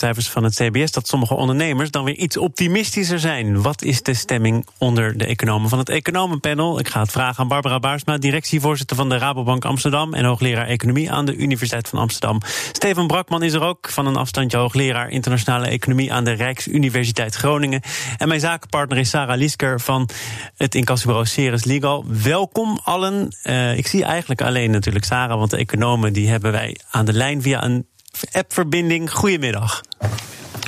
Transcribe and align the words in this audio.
Cijfers 0.00 0.28
van 0.28 0.44
het 0.44 0.54
CBS 0.54 0.90
dat 0.90 1.08
sommige 1.08 1.34
ondernemers 1.34 1.90
dan 1.90 2.04
weer 2.04 2.16
iets 2.16 2.36
optimistischer 2.36 3.18
zijn. 3.18 3.62
Wat 3.62 3.82
is 3.82 4.02
de 4.02 4.14
stemming 4.14 4.66
onder 4.78 5.18
de 5.18 5.26
economen 5.26 5.68
van 5.68 5.78
het 5.78 5.88
economenpanel? 5.88 6.78
Ik 6.78 6.88
ga 6.88 7.00
het 7.00 7.10
vragen 7.10 7.38
aan 7.38 7.48
Barbara 7.48 7.78
Baarsma, 7.78 8.18
directievoorzitter 8.18 8.96
van 8.96 9.08
de 9.08 9.18
Rabobank 9.18 9.64
Amsterdam 9.64 10.14
en 10.14 10.24
hoogleraar 10.24 10.66
economie 10.66 11.12
aan 11.12 11.24
de 11.24 11.36
Universiteit 11.36 11.88
van 11.88 11.98
Amsterdam. 11.98 12.40
Steven 12.72 13.06
Brakman 13.06 13.42
is 13.42 13.52
er 13.52 13.62
ook 13.62 13.88
van 13.88 14.06
een 14.06 14.16
afstandje 14.16 14.56
hoogleraar 14.56 15.10
internationale 15.10 15.66
economie 15.66 16.12
aan 16.12 16.24
de 16.24 16.32
Rijksuniversiteit 16.32 17.34
Groningen. 17.34 17.80
En 18.18 18.28
mijn 18.28 18.40
zakenpartner 18.40 18.98
is 18.98 19.10
Sarah 19.10 19.36
Liesker 19.36 19.80
van 19.80 20.08
het 20.56 20.74
incassobureau 20.74 21.26
Ceres 21.26 21.64
Legal. 21.64 22.04
Welkom 22.22 22.80
allen. 22.84 23.36
Uh, 23.44 23.76
ik 23.76 23.86
zie 23.86 24.04
eigenlijk 24.04 24.42
alleen 24.42 24.70
natuurlijk 24.70 25.04
Sarah, 25.04 25.38
want 25.38 25.50
de 25.50 25.56
economen 25.56 26.12
die 26.12 26.28
hebben 26.28 26.52
wij 26.52 26.76
aan 26.90 27.04
de 27.04 27.12
lijn 27.12 27.42
via 27.42 27.64
een 27.64 27.86
appverbinding. 28.32 29.12
Goedemiddag. 29.12 29.82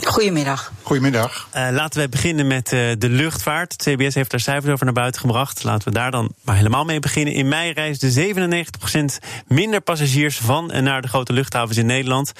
Goedemiddag. 0.04 0.72
Goedemiddag. 0.82 1.48
Uh, 1.56 1.68
laten 1.70 2.00
we 2.00 2.08
beginnen 2.08 2.46
met 2.46 2.72
uh, 2.72 2.92
de 2.98 3.08
luchtvaart. 3.08 3.72
Het 3.72 3.82
CBS 3.82 4.14
heeft 4.14 4.30
daar 4.30 4.40
cijfers 4.40 4.72
over 4.72 4.84
naar 4.84 4.94
buiten 4.94 5.20
gebracht. 5.20 5.64
Laten 5.64 5.88
we 5.88 5.94
daar 5.94 6.10
dan 6.10 6.34
maar 6.42 6.56
helemaal 6.56 6.84
mee 6.84 7.00
beginnen. 7.00 7.34
In 7.34 7.48
mei 7.48 7.72
reisden 7.72 8.34
97% 8.34 9.24
minder 9.46 9.80
passagiers 9.80 10.36
van 10.36 10.70
en 10.70 10.84
naar 10.84 11.02
de 11.02 11.08
grote 11.08 11.32
luchthavens 11.32 11.78
in 11.78 11.86
Nederland. 11.86 12.32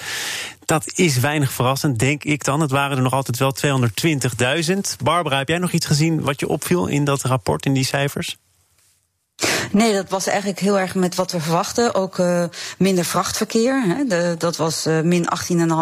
Dat 0.65 0.91
is 0.95 1.19
weinig 1.19 1.51
verrassend, 1.51 1.99
denk 1.99 2.23
ik 2.23 2.43
dan. 2.43 2.61
Het 2.61 2.71
waren 2.71 2.97
er 2.97 3.03
nog 3.03 3.13
altijd 3.13 3.37
wel 3.37 3.55
220.000. 4.71 4.77
Barbara, 5.03 5.37
heb 5.37 5.47
jij 5.47 5.57
nog 5.57 5.71
iets 5.71 5.85
gezien 5.85 6.21
wat 6.21 6.39
je 6.39 6.47
opviel 6.47 6.87
in 6.87 7.03
dat 7.03 7.21
rapport, 7.21 7.65
in 7.65 7.73
die 7.73 7.85
cijfers? 7.85 8.37
Nee, 9.75 9.93
dat 9.93 10.09
was 10.09 10.27
eigenlijk 10.27 10.59
heel 10.59 10.79
erg 10.79 10.95
met 10.95 11.15
wat 11.15 11.31
we 11.31 11.39
verwachten. 11.39 11.95
Ook 11.95 12.17
uh, 12.17 12.43
minder 12.77 13.05
vrachtverkeer. 13.05 13.83
Hè. 13.87 14.05
De, 14.05 14.35
dat 14.37 14.55
was 14.55 14.87
uh, 14.87 15.01
min 15.01 15.27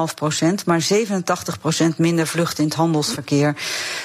18,5 0.10 0.14
procent. 0.16 0.66
Maar 0.66 0.82
87 0.82 1.60
procent 1.60 1.98
minder 1.98 2.28
vluchten 2.28 2.64
in 2.64 2.70
het 2.70 2.78
handelsverkeer. 2.78 3.56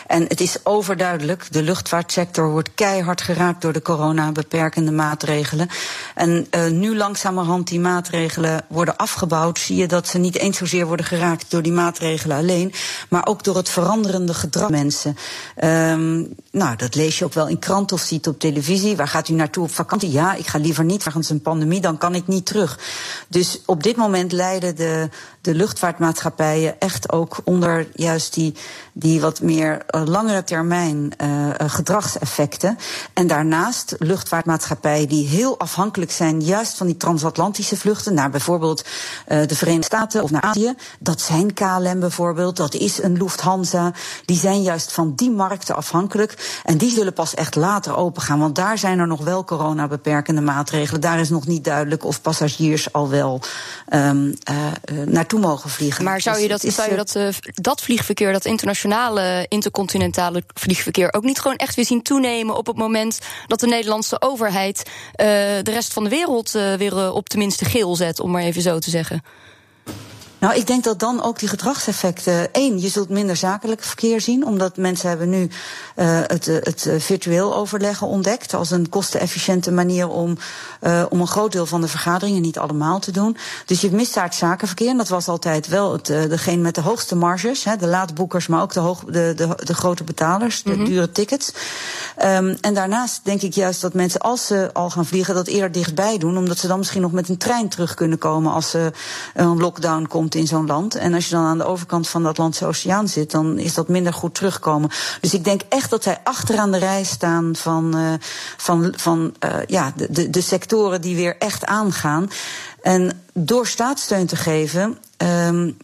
En 0.06 0.22
het 0.22 0.40
is 0.40 0.56
overduidelijk. 0.62 1.46
De 1.50 1.62
luchtvaartsector 1.62 2.50
wordt 2.50 2.70
keihard 2.74 3.20
geraakt 3.20 3.62
door 3.62 3.72
de 3.72 3.82
corona-beperkende 3.82 4.92
maatregelen. 4.92 5.68
En 6.14 6.46
uh, 6.50 6.66
nu 6.70 6.96
langzamerhand 6.96 7.68
die 7.68 7.80
maatregelen 7.80 8.64
worden 8.68 8.96
afgebouwd. 8.96 9.58
Zie 9.58 9.76
je 9.76 9.86
dat 9.86 10.06
ze 10.06 10.18
niet 10.18 10.36
eens 10.36 10.56
zozeer 10.56 10.86
worden 10.86 11.06
geraakt 11.06 11.50
door 11.50 11.62
die 11.62 11.72
maatregelen 11.72 12.36
alleen. 12.36 12.72
Maar 13.08 13.26
ook 13.26 13.44
door 13.44 13.56
het 13.56 13.68
veranderende 13.68 14.34
gedrag 14.34 14.68
van 14.68 14.78
mensen. 14.78 15.16
Um, 15.64 16.34
nou, 16.50 16.76
dat 16.76 16.94
lees 16.94 17.18
je 17.18 17.24
ook 17.24 17.32
wel 17.32 17.48
in 17.48 17.58
kranten 17.58 17.96
of 17.96 18.02
ziet 18.02 18.26
op 18.26 18.38
televisie. 18.38 18.96
Waar 18.96 19.08
gaat 19.08 19.28
u 19.28 19.34
naartoe 19.38 19.64
op 19.64 19.70
vakantie? 19.70 20.10
Ja, 20.10 20.34
ik 20.34 20.46
ga 20.46 20.58
liever 20.58 20.84
niet. 20.84 21.04
Wegens 21.04 21.30
een 21.30 21.42
pandemie, 21.42 21.80
dan 21.80 21.98
kan 21.98 22.14
ik 22.14 22.26
niet 22.26 22.46
terug. 22.46 22.78
Dus 23.28 23.60
op 23.66 23.82
dit 23.82 23.96
moment 23.96 24.32
leiden 24.32 24.76
de, 24.76 25.08
de 25.40 25.54
luchtvaartmaatschappijen 25.54 26.80
echt 26.80 27.12
ook 27.12 27.36
onder 27.44 27.86
juist 27.94 28.34
die, 28.34 28.54
die 28.92 29.20
wat 29.20 29.40
meer 29.40 29.84
uh, 29.90 30.02
langere 30.04 30.44
termijn 30.44 31.12
uh, 31.22 31.48
gedragseffecten. 31.58 32.78
En 33.12 33.26
daarnaast 33.26 33.94
luchtvaartmaatschappijen 33.98 35.08
die 35.08 35.28
heel 35.28 35.58
afhankelijk 35.58 36.10
zijn 36.10 36.40
juist 36.40 36.76
van 36.76 36.86
die 36.86 36.96
transatlantische 36.96 37.76
vluchten 37.76 38.14
naar 38.14 38.30
bijvoorbeeld 38.30 38.84
de 39.26 39.54
Verenigde 39.54 39.84
Staten 39.84 40.22
of 40.22 40.30
naar 40.30 40.42
Azië. 40.42 40.74
Dat 40.98 41.20
zijn 41.20 41.54
KLM 41.54 42.00
bijvoorbeeld, 42.00 42.56
dat 42.56 42.74
is 42.74 43.02
een 43.02 43.16
Lufthansa. 43.16 43.92
Die 44.24 44.36
zijn 44.36 44.62
juist 44.62 44.92
van 44.92 45.12
die 45.14 45.30
markten 45.30 45.76
afhankelijk. 45.76 46.60
En 46.64 46.78
die 46.78 46.90
zullen 46.90 47.12
pas 47.12 47.34
echt 47.34 47.54
later 47.54 47.96
opengaan, 47.96 48.38
want 48.38 48.54
daar 48.54 48.78
zijn 48.78 48.98
er 48.98 49.06
nog 49.06 49.24
wel 49.24 49.44
coronabeperkende 49.44 50.40
maatregelen. 50.40 51.00
Daar 51.00 51.20
is 51.20 51.30
nog 51.30 51.46
niet 51.46 51.64
duidelijk 51.64 52.04
of 52.04 52.20
passagiers 52.20 52.92
al 52.92 53.08
wel 53.08 53.40
um, 53.92 54.34
naartoe 55.28 55.50
mogen 55.50 55.70
vliegen. 55.70 56.04
Maar 56.04 56.20
zou 56.20 56.38
je 56.38 56.48
dat, 56.48 56.60
dus 56.60 56.74
zou 56.74 56.90
je 56.90 56.96
dat, 56.96 57.14
uh, 57.16 57.28
dat 57.54 57.82
vliegverkeer, 57.82 58.32
dat 58.32 58.44
internationale, 58.44 59.46
intercontinentale 59.48 60.42
vliegverkeer, 60.54 61.12
ook 61.12 61.24
niet 61.24 61.40
gewoon 61.40 61.56
echt 61.56 61.74
weer 61.74 61.84
zien 61.84 62.02
toenemen 62.02 62.56
op 62.56 62.66
het 62.66 62.76
moment 62.76 63.18
dat 63.46 63.60
de 63.60 63.66
Nederlandse 63.66 64.20
overheid 64.20 64.82
uh, 64.86 65.26
de 65.62 65.70
rest 65.70 65.92
van 65.92 66.04
de 66.04 66.10
wereld 66.10 66.54
uh, 66.54 66.74
weer 66.74 67.12
op 67.12 67.28
tenminste 67.28 67.64
geel 67.64 67.96
zet, 67.96 68.20
om 68.20 68.30
maar 68.30 68.42
even 68.42 68.62
zo 68.62 68.78
te 68.78 68.90
zeggen? 68.90 69.22
Nou, 70.38 70.54
ik 70.54 70.66
denk 70.66 70.84
dat 70.84 70.98
dan 70.98 71.22
ook 71.22 71.38
die 71.38 71.48
gedragseffecten. 71.48 72.52
één, 72.52 72.80
je 72.80 72.88
zult 72.88 73.08
minder 73.08 73.36
zakelijk 73.36 73.82
verkeer 73.82 74.20
zien, 74.20 74.46
omdat 74.46 74.76
mensen 74.76 75.08
hebben 75.08 75.28
nu 75.28 75.50
uh, 75.96 76.20
het, 76.26 76.46
het 76.46 76.88
virtueel 76.98 77.54
overleggen 77.54 78.06
ontdekt 78.06 78.54
als 78.54 78.70
een 78.70 78.88
kostenefficiënte 78.88 79.72
manier 79.72 80.08
om, 80.08 80.36
uh, 80.82 81.04
om 81.08 81.20
een 81.20 81.26
groot 81.26 81.52
deel 81.52 81.66
van 81.66 81.80
de 81.80 81.88
vergaderingen, 81.88 82.42
niet 82.42 82.58
allemaal 82.58 82.98
te 82.98 83.10
doen. 83.10 83.36
Dus 83.66 83.80
je 83.80 83.90
mist 83.90 84.14
daar 84.14 84.24
het 84.24 84.34
zakenverkeer. 84.34 84.88
En 84.88 84.96
dat 84.96 85.08
was 85.08 85.28
altijd 85.28 85.68
wel 85.68 85.92
het, 85.92 86.08
uh, 86.08 86.22
degene 86.28 86.62
met 86.62 86.74
de 86.74 86.80
hoogste 86.80 87.16
marges, 87.16 87.64
hè, 87.64 87.76
de 87.76 87.86
laadboekers, 87.86 88.46
maar 88.46 88.62
ook 88.62 88.72
de, 88.72 88.80
hoog, 88.80 89.04
de, 89.04 89.32
de, 89.36 89.48
de 89.64 89.74
grote 89.74 90.04
betalers, 90.04 90.62
de 90.62 90.70
mm 90.70 90.76
-hmm. 90.76 90.84
dure 90.84 91.12
tickets. 91.12 91.52
Um, 92.24 92.56
en 92.60 92.74
daarnaast 92.74 93.20
denk 93.24 93.42
ik 93.42 93.54
juist 93.54 93.80
dat 93.80 93.94
mensen, 93.94 94.20
als 94.20 94.46
ze 94.46 94.70
al 94.72 94.90
gaan 94.90 95.06
vliegen, 95.06 95.34
dat 95.34 95.46
eerder 95.46 95.72
dichtbij 95.72 96.18
doen, 96.18 96.38
omdat 96.38 96.58
ze 96.58 96.66
dan 96.66 96.78
misschien 96.78 97.02
nog 97.02 97.12
met 97.12 97.28
een 97.28 97.36
trein 97.36 97.68
terug 97.68 97.94
kunnen 97.94 98.18
komen 98.18 98.52
als 98.52 98.74
er 98.74 98.94
een 99.34 99.58
lockdown 99.58 100.06
komt 100.06 100.27
in 100.34 100.46
zo'n 100.46 100.66
land. 100.66 100.94
En 100.94 101.14
als 101.14 101.28
je 101.28 101.34
dan 101.34 101.44
aan 101.44 101.58
de 101.58 101.64
overkant 101.64 102.08
van 102.08 102.22
de 102.22 102.28
Atlantische 102.28 102.66
Oceaan 102.66 103.08
zit, 103.08 103.30
dan 103.30 103.58
is 103.58 103.74
dat 103.74 103.88
minder 103.88 104.12
goed 104.12 104.34
terugkomen. 104.34 104.90
Dus 105.20 105.34
ik 105.34 105.44
denk 105.44 105.60
echt 105.68 105.90
dat 105.90 106.02
zij 106.02 106.18
achteraan 106.24 106.72
de 106.72 106.78
rij 106.78 107.04
staan 107.04 107.56
van, 107.56 107.96
uh, 107.96 108.12
van, 108.56 108.92
van 108.96 109.34
uh, 109.44 109.56
ja, 109.66 109.92
de, 109.96 110.30
de, 110.30 110.40
sectoren 110.40 111.00
die 111.00 111.16
weer 111.16 111.36
echt 111.38 111.66
aangaan. 111.66 112.30
En 112.82 113.22
door 113.32 113.66
staatssteun 113.66 114.26
te 114.26 114.36
geven. 114.36 114.98
Um, 115.16 115.76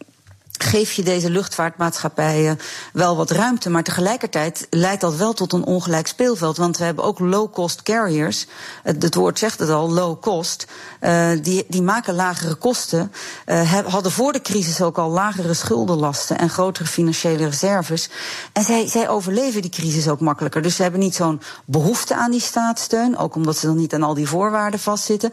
geef 0.63 0.91
je 0.91 1.03
deze 1.03 1.29
luchtvaartmaatschappijen 1.29 2.59
wel 2.93 3.15
wat 3.15 3.31
ruimte. 3.31 3.69
Maar 3.69 3.83
tegelijkertijd 3.83 4.67
leidt 4.69 5.01
dat 5.01 5.15
wel 5.15 5.33
tot 5.33 5.53
een 5.53 5.65
ongelijk 5.65 6.07
speelveld. 6.07 6.57
Want 6.57 6.77
we 6.77 6.83
hebben 6.83 7.03
ook 7.03 7.19
low-cost 7.19 7.83
carriers. 7.83 8.45
Het, 8.83 9.03
het, 9.03 9.15
woord 9.15 9.39
zegt 9.39 9.59
het 9.59 9.69
al, 9.69 9.91
low 9.91 10.21
cost. 10.21 10.67
Uh, 11.01 11.29
die, 11.41 11.65
die 11.67 11.81
maken 11.81 12.13
lagere 12.15 12.55
kosten. 12.55 13.11
Uh, 13.45 13.71
hadden 13.85 14.11
voor 14.11 14.33
de 14.33 14.41
crisis 14.41 14.81
ook 14.81 14.97
al 14.97 15.09
lagere 15.09 15.53
schuldenlasten 15.53 16.37
en 16.37 16.49
grotere 16.49 16.87
financiële 16.87 17.45
reserves. 17.45 18.09
En 18.53 18.63
zij, 18.63 18.87
zij 18.87 19.09
overleven 19.09 19.61
die 19.61 19.71
crisis 19.71 20.07
ook 20.07 20.19
makkelijker. 20.19 20.61
Dus 20.61 20.75
ze 20.75 20.81
hebben 20.81 20.99
niet 20.99 21.15
zo'n 21.15 21.41
behoefte 21.65 22.15
aan 22.15 22.31
die 22.31 22.41
staatssteun. 22.41 23.17
Ook 23.17 23.35
omdat 23.35 23.57
ze 23.57 23.65
dan 23.65 23.77
niet 23.77 23.93
aan 23.93 24.03
al 24.03 24.13
die 24.13 24.27
voorwaarden 24.27 24.79
vastzitten. 24.79 25.31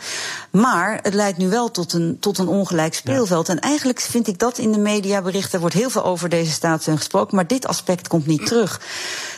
Maar 0.50 0.98
het 1.02 1.14
leidt 1.14 1.38
nu 1.38 1.48
wel 1.48 1.70
tot 1.70 1.92
een, 1.92 2.16
tot 2.20 2.38
een 2.38 2.48
ongelijk 2.48 2.94
speelveld. 2.94 3.46
Ja. 3.46 3.52
En 3.52 3.60
eigenlijk 3.60 4.00
vind 4.00 4.28
ik 4.28 4.38
dat 4.38 4.58
in 4.58 4.72
de 4.72 4.78
media 4.78 5.11
mediaberichten 5.12 5.60
wordt 5.60 5.74
heel 5.74 5.90
veel 5.90 6.04
over 6.04 6.28
deze 6.28 6.52
staatssteun 6.52 6.96
gesproken, 6.96 7.36
maar 7.36 7.46
dit 7.46 7.66
aspect 7.66 8.08
komt 8.08 8.26
niet 8.26 8.46
terug. 8.46 8.80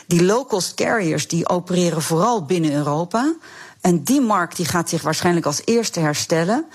Die 0.07 0.23
low-cost 0.23 0.73
carriers 0.73 1.27
die 1.27 1.49
opereren 1.49 2.01
vooral 2.01 2.45
binnen 2.45 2.73
Europa. 2.73 3.33
En 3.85 4.03
die 4.03 4.21
markt 4.21 4.55
die 4.55 4.65
gaat 4.65 4.89
zich 4.89 5.01
waarschijnlijk 5.01 5.45
als 5.45 5.61
eerste 5.65 5.99
herstellen. 5.99 6.65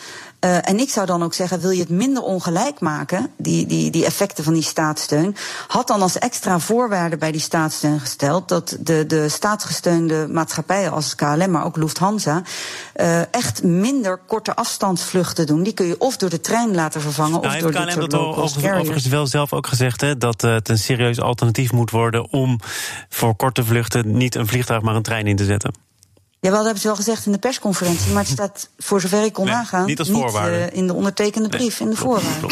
Uh, 0.45 0.69
en 0.69 0.79
ik 0.79 0.91
zou 0.91 1.07
dan 1.07 1.23
ook 1.23 1.35
zeggen, 1.35 1.61
wil 1.61 1.71
je 1.71 1.81
het 1.81 1.89
minder 1.89 2.23
ongelijk 2.23 2.81
maken, 2.81 3.31
die, 3.37 3.67
die, 3.67 3.91
die 3.91 4.05
effecten 4.05 4.45
van 4.45 4.53
die 4.53 4.63
staatssteun, 4.63 5.37
had 5.67 5.87
dan 5.87 6.03
als 6.03 6.19
extra 6.19 6.59
voorwaarde 6.59 7.17
bij 7.17 7.33
die 7.33 7.41
staatssteun 7.41 8.01
gesteld 8.01 8.49
dat 8.49 8.77
de, 8.81 9.07
de 9.07 9.29
staatsgesteunde 9.29 10.29
maatschappijen 10.29 10.93
als 10.93 11.15
KLM, 11.15 11.51
maar 11.51 11.65
ook 11.65 11.77
Lufthansa, 11.77 12.43
uh, 12.97 13.35
echt 13.35 13.63
minder 13.63 14.19
korte 14.27 14.57
afstandsvluchten 14.57 15.47
doen. 15.47 15.63
Die 15.63 15.75
kun 15.75 15.87
je 15.87 15.99
of 15.99 16.17
door 16.17 16.31
de 16.31 16.41
trein 16.41 16.75
laten 16.75 17.01
vervangen 17.01 17.41
nou, 17.41 17.55
of 17.55 17.61
door 17.61 17.71
KLM 17.71 17.85
dit 17.85 17.93
soort 17.93 18.11
dat 18.11 18.21
overigens, 18.21 18.57
overigens 18.57 19.07
wel 19.07 19.27
zelf 19.27 19.53
ook 19.53 19.67
gezegd, 19.67 20.01
hè, 20.01 20.19
dat 20.19 20.41
het 20.41 20.69
een 20.69 20.79
serieus 20.79 21.21
alternatief 21.21 21.73
moet 21.73 21.91
worden 21.91 22.33
om 22.33 22.59
voor 23.09 23.37
korte 23.37 23.65
vluchten 23.65 24.17
niet 24.17 24.35
een 24.35 24.47
vliegtuig, 24.47 24.83
maar 24.83 24.95
een 24.95 25.03
trein 25.03 25.27
in 25.27 25.37
te 25.37 25.45
zetten. 25.45 25.90
Ja, 26.41 26.49
wel, 26.51 26.57
dat 26.57 26.65
hebben 26.65 26.81
ze 26.83 26.87
wel 26.87 26.97
gezegd 26.97 27.27
in 27.27 27.33
de 27.33 27.39
persconferentie. 27.39 28.13
Maar 28.13 28.23
het 28.23 28.33
staat, 28.33 28.69
voor 28.79 29.01
zover 29.01 29.25
ik 29.25 29.33
kon 29.33 29.45
nee, 29.45 29.55
nagaan, 29.55 29.87
niet, 29.87 29.99
als 29.99 30.11
voorwaarde. 30.11 30.59
Niet, 30.59 30.73
uh, 30.73 30.79
in 30.79 30.87
de 30.87 30.95
ondertekende 30.95 31.49
brief, 31.49 31.81
nee, 31.81 31.89
in 31.89 31.95
de 31.95 32.01
voorwaarden. 32.01 32.51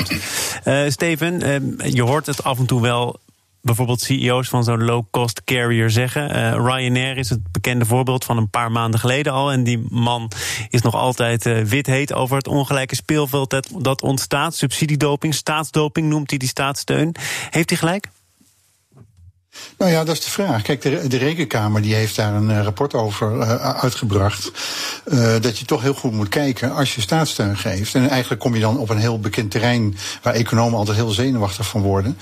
Uh, 0.64 0.90
Steven, 0.90 1.42
uh, 1.42 1.92
je 1.92 2.02
hoort 2.02 2.26
het 2.26 2.44
af 2.44 2.58
en 2.58 2.66
toe 2.66 2.80
wel 2.80 3.20
bijvoorbeeld 3.60 4.00
CEO's 4.00 4.48
van 4.48 4.64
zo'n 4.64 4.84
low-cost 4.84 5.44
carrier 5.44 5.90
zeggen. 5.90 6.52
Ryanair 6.66 7.16
is 7.16 7.30
het 7.30 7.52
bekende 7.52 7.84
voorbeeld 7.84 8.24
van 8.24 8.36
een 8.36 8.50
paar 8.50 8.72
maanden 8.72 9.00
geleden 9.00 9.32
al. 9.32 9.52
En 9.52 9.64
die 9.64 9.86
man 9.88 10.30
is 10.68 10.82
nog 10.82 10.94
altijd 10.94 11.42
wit 11.68 11.86
heet 11.86 12.12
over 12.12 12.36
het 12.36 12.48
ongelijke 12.48 12.94
speelveld 12.94 13.50
dat, 13.50 13.68
dat 13.78 14.02
ontstaat. 14.02 14.54
Subsidiedoping, 14.54 15.34
staatsdoping 15.34 16.08
noemt 16.08 16.30
hij 16.30 16.38
die 16.38 16.48
staatssteun. 16.48 17.14
Heeft 17.50 17.68
hij 17.68 17.78
gelijk? 17.78 18.08
Nou 19.78 19.90
ja, 19.90 20.04
dat 20.04 20.16
is 20.16 20.24
de 20.24 20.30
vraag. 20.30 20.62
Kijk, 20.62 20.82
de, 20.82 21.16
Rekenkamer 21.16 21.82
die 21.82 21.94
heeft 21.94 22.16
daar 22.16 22.34
een 22.34 22.50
uh, 22.50 22.62
rapport 22.62 22.94
over 22.94 23.36
uh, 23.36 23.54
uitgebracht. 23.54 24.52
Uh, 25.04 25.34
dat 25.40 25.58
je 25.58 25.64
toch 25.64 25.82
heel 25.82 25.94
goed 25.94 26.12
moet 26.12 26.28
kijken 26.28 26.72
als 26.72 26.94
je 26.94 27.00
staatssteun 27.00 27.56
geeft. 27.56 27.94
En 27.94 28.08
eigenlijk 28.08 28.40
kom 28.40 28.54
je 28.54 28.60
dan 28.60 28.78
op 28.78 28.90
een 28.90 28.98
heel 28.98 29.20
bekend 29.20 29.50
terrein 29.50 29.96
waar 30.22 30.34
economen 30.34 30.78
altijd 30.78 30.96
heel 30.96 31.10
zenuwachtig 31.10 31.66
van 31.66 31.82
worden. 31.82 32.18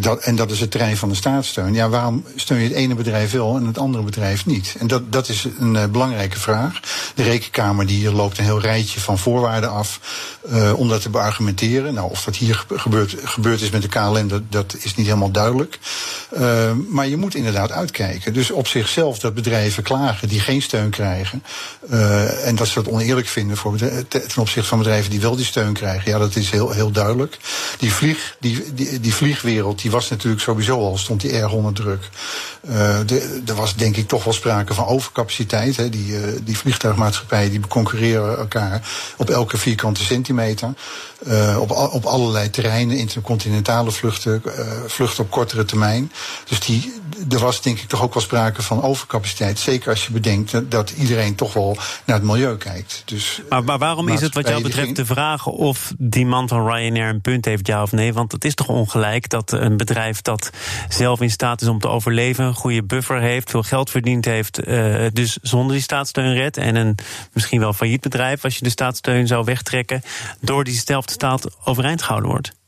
dat, 0.00 0.22
en 0.22 0.36
dat 0.36 0.50
is 0.50 0.60
het 0.60 0.70
terrein 0.70 0.96
van 0.96 1.08
de 1.08 1.14
staatssteun. 1.14 1.74
Ja, 1.74 1.88
waarom 1.88 2.24
steun 2.36 2.58
je 2.58 2.68
het 2.68 2.76
ene 2.76 2.94
bedrijf 2.94 3.32
wel 3.32 3.56
en 3.56 3.66
het 3.66 3.78
andere 3.78 4.04
bedrijf 4.04 4.46
niet? 4.46 4.74
En 4.78 4.86
dat, 4.86 5.12
dat 5.12 5.28
is 5.28 5.46
een 5.58 5.90
belangrijke 5.90 6.40
vraag. 6.40 6.80
De 7.14 7.22
Rekenkamer 7.22 7.86
die 7.86 8.12
loopt 8.12 8.38
een 8.38 8.44
heel 8.44 8.60
rijtje 8.60 9.00
van 9.00 9.18
voorwaarden 9.18 9.70
af 9.70 10.00
om 10.76 10.88
dat 10.88 11.02
te 11.02 11.10
beargumenteren. 11.10 11.94
Nou, 11.94 12.10
of 12.10 12.24
dat 12.24 12.36
hier 12.36 12.64
gebeurd, 12.68 13.16
gebeurd 13.24 13.60
is 13.60 13.70
met 13.70 13.82
de 13.82 13.88
KLM, 13.88 14.28
dat, 14.48 14.76
is 14.78 14.94
niet 14.94 15.06
helemaal 15.06 15.30
duidelijk. 15.30 15.78
Maar 16.88 17.08
je 17.08 17.16
moet 17.16 17.34
inderdaad 17.34 17.70
uitkijken. 17.70 18.32
Dus 18.32 18.50
op 18.50 18.66
zichzelf 18.66 19.18
dat 19.18 19.34
bedrijven 19.34 19.82
klagen 19.82 20.28
die 20.28 20.40
geen 20.40 20.62
steun 20.62 20.90
krijgen. 20.90 21.42
Uh, 21.90 22.46
en 22.46 22.56
dat 22.56 22.66
ze 22.66 22.82
dat 22.82 22.92
oneerlijk 22.92 23.26
vinden 23.26 23.56
voor 23.56 23.76
ten 24.08 24.22
opzichte 24.36 24.68
van 24.68 24.78
bedrijven 24.78 25.10
die 25.10 25.20
wel 25.20 25.36
die 25.36 25.44
steun 25.44 25.72
krijgen. 25.72 26.10
Ja, 26.10 26.18
dat 26.18 26.36
is 26.36 26.50
heel, 26.50 26.70
heel 26.70 26.90
duidelijk. 26.90 27.38
Die, 27.78 27.92
vlieg, 27.92 28.36
die, 28.40 28.74
die, 28.74 29.00
die 29.00 29.14
vliegwereld 29.14 29.82
die 29.82 29.90
was 29.90 30.10
natuurlijk 30.10 30.42
sowieso 30.42 30.78
al, 30.78 30.98
stond 30.98 31.20
die 31.20 31.32
erg 31.32 31.52
onder 31.52 31.72
druk. 31.72 32.08
Uh, 32.68 33.10
er 33.48 33.54
was 33.54 33.76
denk 33.76 33.96
ik 33.96 34.08
toch 34.08 34.24
wel 34.24 34.32
sprake 34.32 34.74
van 34.74 34.86
overcapaciteit. 34.86 35.76
Hè. 35.76 35.88
Die, 35.88 36.42
die 36.44 36.58
vliegtuigmaatschappijen 36.58 37.50
die 37.50 37.60
concurreren 37.60 38.38
elkaar 38.38 38.88
op 39.16 39.30
elke 39.30 39.58
vierkante 39.58 40.04
centimeter. 40.04 40.74
Op, 41.58 41.70
op 41.70 42.04
allerlei 42.04 42.50
terreinen, 42.50 42.96
intercontinentale 42.96 43.90
vluchten, 43.90 44.42
vluchten 44.86 45.24
op 45.24 45.30
kortere 45.30 45.64
termijn. 45.64 46.12
Dus 46.50 46.60
die, 46.60 46.92
er 47.30 47.38
was 47.38 47.62
denk 47.62 47.78
ik 47.78 47.88
toch 47.88 48.02
ook 48.02 48.14
wel 48.14 48.22
sprake 48.22 48.62
van 48.62 48.82
overcapaciteit. 48.82 49.58
Zeker 49.58 49.90
als 49.90 50.06
je 50.06 50.12
bedenkt 50.12 50.70
dat 50.70 50.90
iedereen 50.90 51.34
toch 51.34 51.52
wel 51.52 51.76
naar 52.04 52.16
het 52.16 52.24
milieu 52.24 52.56
kijkt. 52.56 53.02
Dus, 53.04 53.40
maar, 53.48 53.64
maar 53.64 53.78
waarom 53.78 54.08
is 54.08 54.20
het 54.20 54.34
wat 54.34 54.48
jou 54.48 54.62
betreft 54.62 54.96
de 54.96 55.04
vraag 55.04 55.46
of 55.46 55.92
die 55.98 56.26
man 56.26 56.48
van 56.48 56.66
Ryanair 56.66 57.08
een 57.08 57.20
punt 57.20 57.44
heeft, 57.44 57.66
ja 57.66 57.82
of 57.82 57.92
nee? 57.92 58.12
Want 58.12 58.32
het 58.32 58.44
is 58.44 58.54
toch 58.54 58.68
ongelijk 58.68 59.28
dat 59.28 59.52
een 59.52 59.76
bedrijf 59.76 60.22
dat 60.22 60.50
zelf 60.88 61.20
in 61.20 61.30
staat 61.30 61.60
is 61.60 61.68
om 61.68 61.78
te 61.78 61.88
overleven, 61.88 62.44
een 62.44 62.54
goede 62.54 62.84
buffer 62.84 63.20
heeft, 63.20 63.50
veel 63.50 63.62
geld 63.62 63.90
verdiend 63.90 64.24
heeft, 64.24 64.68
uh, 64.68 65.06
dus 65.12 65.38
zonder 65.42 65.72
die 65.72 65.82
staatssteun 65.82 66.34
redt. 66.34 66.56
En 66.56 66.74
een 66.74 66.98
misschien 67.32 67.60
wel 67.60 67.72
failliet 67.72 68.00
bedrijf, 68.00 68.44
als 68.44 68.56
je 68.56 68.64
de 68.64 68.70
staatssteun 68.70 69.26
zou 69.26 69.44
wegtrekken, 69.44 70.02
door 70.40 70.64
diezelfde 70.64 71.12
staat 71.12 71.46
overeind 71.64 72.02
gehouden 72.02 72.30
wordt. 72.30 72.58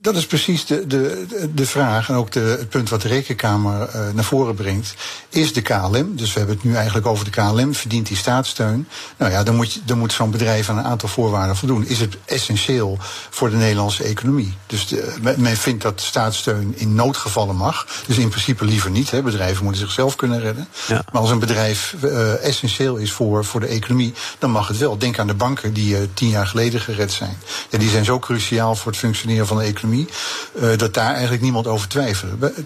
Dat 0.00 0.16
is 0.16 0.26
precies 0.26 0.66
de, 0.66 0.86
de, 0.86 1.26
de 1.54 1.66
vraag 1.66 2.08
en 2.08 2.14
ook 2.14 2.32
de, 2.32 2.40
het 2.40 2.68
punt 2.68 2.88
wat 2.88 3.02
de 3.02 3.08
Rekenkamer 3.08 3.88
uh, 3.94 4.12
naar 4.14 4.24
voren 4.24 4.54
brengt. 4.54 4.94
Is 5.28 5.52
de 5.52 5.62
KLM, 5.62 6.16
dus 6.16 6.32
we 6.32 6.38
hebben 6.38 6.56
het 6.56 6.64
nu 6.64 6.74
eigenlijk 6.74 7.06
over 7.06 7.24
de 7.24 7.30
KLM, 7.30 7.74
verdient 7.74 8.06
die 8.06 8.16
staatssteun? 8.16 8.88
Nou 9.16 9.32
ja, 9.32 9.42
dan 9.42 9.56
moet, 9.56 9.72
je, 9.72 9.80
dan 9.84 9.98
moet 9.98 10.12
zo'n 10.12 10.30
bedrijf 10.30 10.68
aan 10.68 10.78
een 10.78 10.84
aantal 10.84 11.08
voorwaarden 11.08 11.56
voldoen. 11.56 11.86
Is 11.86 12.00
het 12.00 12.16
essentieel 12.24 12.98
voor 13.30 13.50
de 13.50 13.56
Nederlandse 13.56 14.02
economie? 14.02 14.54
Dus 14.66 14.86
de, 14.86 15.14
men 15.38 15.56
vindt 15.56 15.82
dat 15.82 16.00
staatssteun 16.00 16.74
in 16.76 16.94
noodgevallen 16.94 17.56
mag. 17.56 17.86
Dus 18.06 18.18
in 18.18 18.28
principe 18.28 18.64
liever 18.64 18.90
niet. 18.90 19.10
Hè. 19.10 19.22
Bedrijven 19.22 19.64
moeten 19.64 19.82
zichzelf 19.82 20.16
kunnen 20.16 20.40
redden. 20.40 20.68
Ja. 20.86 21.04
Maar 21.12 21.20
als 21.20 21.30
een 21.30 21.38
bedrijf 21.38 21.94
uh, 22.04 22.44
essentieel 22.44 22.96
is 22.96 23.12
voor, 23.12 23.44
voor 23.44 23.60
de 23.60 23.66
economie, 23.66 24.14
dan 24.38 24.50
mag 24.50 24.68
het 24.68 24.78
wel. 24.78 24.98
Denk 24.98 25.18
aan 25.18 25.26
de 25.26 25.34
banken 25.34 25.72
die 25.72 25.92
uh, 25.92 25.98
tien 26.14 26.28
jaar 26.28 26.46
geleden 26.46 26.80
gered 26.80 27.12
zijn. 27.12 27.36
Ja, 27.70 27.78
die 27.78 27.90
zijn 27.90 28.04
zo 28.04 28.18
cruciaal 28.18 28.74
voor 28.74 28.92
het 28.92 29.00
functioneren 29.00 29.46
van 29.46 29.56
de 29.56 29.62
economie 29.62 29.87
uh, 29.92 30.76
dat 30.76 30.94
daar 30.94 31.12
eigenlijk 31.12 31.42
niemand 31.42 31.66
over 31.66 31.88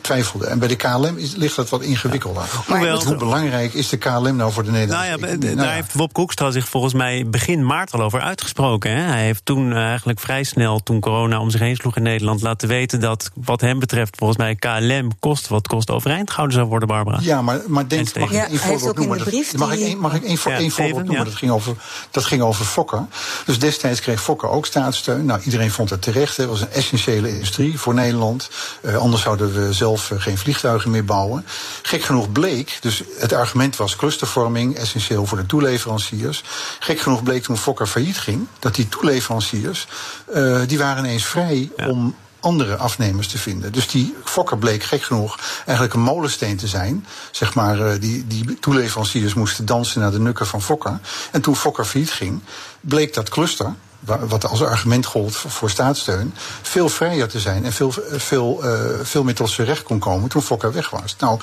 twijfelde. 0.03 0.47
En 0.47 0.59
bij 0.59 0.69
de 0.69 0.77
KLM 0.77 1.17
is, 1.17 1.35
ligt 1.35 1.57
dat 1.57 1.69
wat 1.69 1.83
ingewikkelder. 1.83 2.43
Ja. 2.43 2.79
Maar 2.79 3.03
hoe 3.05 3.17
belangrijk 3.17 3.75
is 3.75 3.89
de 3.89 3.97
KLM 3.97 4.37
nou 4.37 4.53
voor 4.53 4.65
de 4.65 4.71
Nederlandse 4.71 5.17
nou 5.19 5.31
ja, 5.33 5.37
Daar 5.37 5.55
nou, 5.55 5.69
heeft 5.69 5.95
Wop 5.95 6.13
Koekstra 6.13 6.51
zich 6.51 6.69
volgens 6.69 6.95
mij 6.95 7.27
begin 7.27 7.67
maart 7.67 7.93
al 7.93 8.01
over 8.01 8.21
uitgesproken. 8.21 8.91
Hè? 8.91 9.03
Hij 9.03 9.25
heeft 9.25 9.45
toen 9.45 9.73
eh, 9.73 9.79
eigenlijk 9.79 10.21
vrij 10.21 10.45
snel, 10.45 10.83
toen 10.83 11.01
corona 11.01 11.41
om 11.41 11.51
zich 11.51 11.61
heen 11.61 11.77
sloeg 11.77 11.97
in 11.97 12.03
Nederland... 12.03 12.43
laten 12.43 12.69
weten 12.69 13.01
dat 13.01 13.31
wat 13.35 13.61
hem 13.61 13.79
betreft 13.79 14.17
volgens 14.17 14.39
mij 14.39 14.55
KLM 14.55 15.11
kost 15.19 15.49
wat 15.49 15.67
kost 15.67 15.91
overeind 15.91 16.31
gehouden 16.31 16.57
zou 16.57 16.69
worden, 16.69 16.89
Barbara. 16.89 17.19
Ja, 17.21 17.43
maar, 17.43 17.61
maar 17.67 17.89
denk, 17.89 18.19
mag 18.19 18.33
ik 18.33 18.43
één 18.43 18.59
voorbeeld 18.59 18.97
noemen? 18.97 19.19
mag, 19.57 19.73
ik 19.73 19.81
één, 19.81 19.99
mag 19.99 20.15
ik 20.15 20.25
één, 20.25 20.39
voor, 20.39 20.53
ja, 20.53 20.59
één 20.59 20.71
voorbeeld 20.71 20.95
even, 20.95 21.07
noemen? 21.07 21.25
Dat, 21.25 21.35
ging 21.35 21.51
over, 21.51 21.75
dat 22.11 22.25
ging 22.25 22.43
over 22.43 22.65
Fokker. 22.65 23.07
Dus 23.45 23.59
destijds 23.59 24.01
kreeg 24.01 24.23
Fokker 24.23 24.49
ook 24.49 24.67
staatssteun. 24.67 25.25
Nou, 25.25 25.41
iedereen 25.43 25.71
vond 25.71 25.91
het 25.91 26.03
terecht. 26.03 26.37
Het 26.37 26.49
was 26.49 26.61
een 26.61 26.71
essentieel 26.71 27.12
industrie 27.17 27.79
voor 27.79 27.95
Nederland. 27.95 28.51
Uh, 28.81 28.97
anders 28.97 29.23
zouden 29.23 29.53
we 29.53 29.73
zelf 29.73 30.11
uh, 30.11 30.21
geen 30.21 30.39
vliegtuigen 30.39 30.91
meer 30.91 31.05
bouwen. 31.05 31.45
Gek 31.83 32.03
genoeg 32.03 32.33
bleek, 32.33 32.79
dus 32.81 33.03
het 33.19 33.33
argument 33.33 33.77
was 33.77 33.97
clustervorming, 33.97 34.77
essentieel 34.77 35.27
voor 35.27 35.39
de 35.39 35.47
toeleveranciers. 35.47 36.45
Gek 36.79 37.01
genoeg 37.01 37.23
bleek 37.23 37.43
toen 37.43 37.57
Fokker 37.57 37.87
failliet 37.87 38.19
ging, 38.19 38.47
dat 38.59 38.75
die 38.75 38.89
toeleveranciers, 38.89 39.87
uh, 40.35 40.61
die 40.67 40.79
waren 40.79 41.05
ineens 41.05 41.25
vrij 41.25 41.71
ja. 41.77 41.89
om 41.89 42.15
andere 42.41 42.77
afnemers 42.77 43.29
te 43.29 43.39
vinden. 43.39 43.73
Dus 43.73 43.89
die 43.89 44.15
Fokker 44.25 44.59
bleek 44.59 44.83
gek 44.83 45.03
genoeg 45.03 45.39
eigenlijk 45.57 45.95
een 45.95 46.01
molensteen 46.01 46.57
te 46.57 46.69
zijn. 46.69 47.07
Zeg 47.31 47.55
maar, 47.55 48.01
die, 48.01 48.27
die 48.27 48.59
toeleveranciers 48.59 49.35
moesten 49.35 49.65
dansen 49.67 50.01
naar 50.01 50.11
de 50.11 50.21
nukken 50.21 50.47
van 50.47 50.63
Fokker. 50.63 51.01
En 51.31 51.41
toen 51.41 51.57
Fokker 51.57 51.85
failliet 51.85 52.11
ging, 52.11 52.41
bleek 52.81 53.15
dat 53.15 53.29
cluster, 53.29 53.75
wat 54.05 54.47
als 54.47 54.63
argument 54.63 55.07
gold 55.07 55.37
voor 55.37 55.71
staatssteun, 55.71 56.35
veel 56.63 56.89
vrijer 56.89 57.29
te 57.29 57.41
zijn 57.41 57.65
en 57.65 57.73
veel, 57.73 57.93
veel, 58.11 58.65
uh, 58.65 58.81
veel 59.03 59.25
meer 59.25 59.35
tot 59.35 59.51
zijn 59.51 59.67
recht 59.67 59.83
kon 59.83 59.99
komen 59.99 60.29
toen 60.29 60.43
Fokker 60.43 60.73
weg 60.73 60.91
was. 60.91 61.17
Nou, 61.19 61.41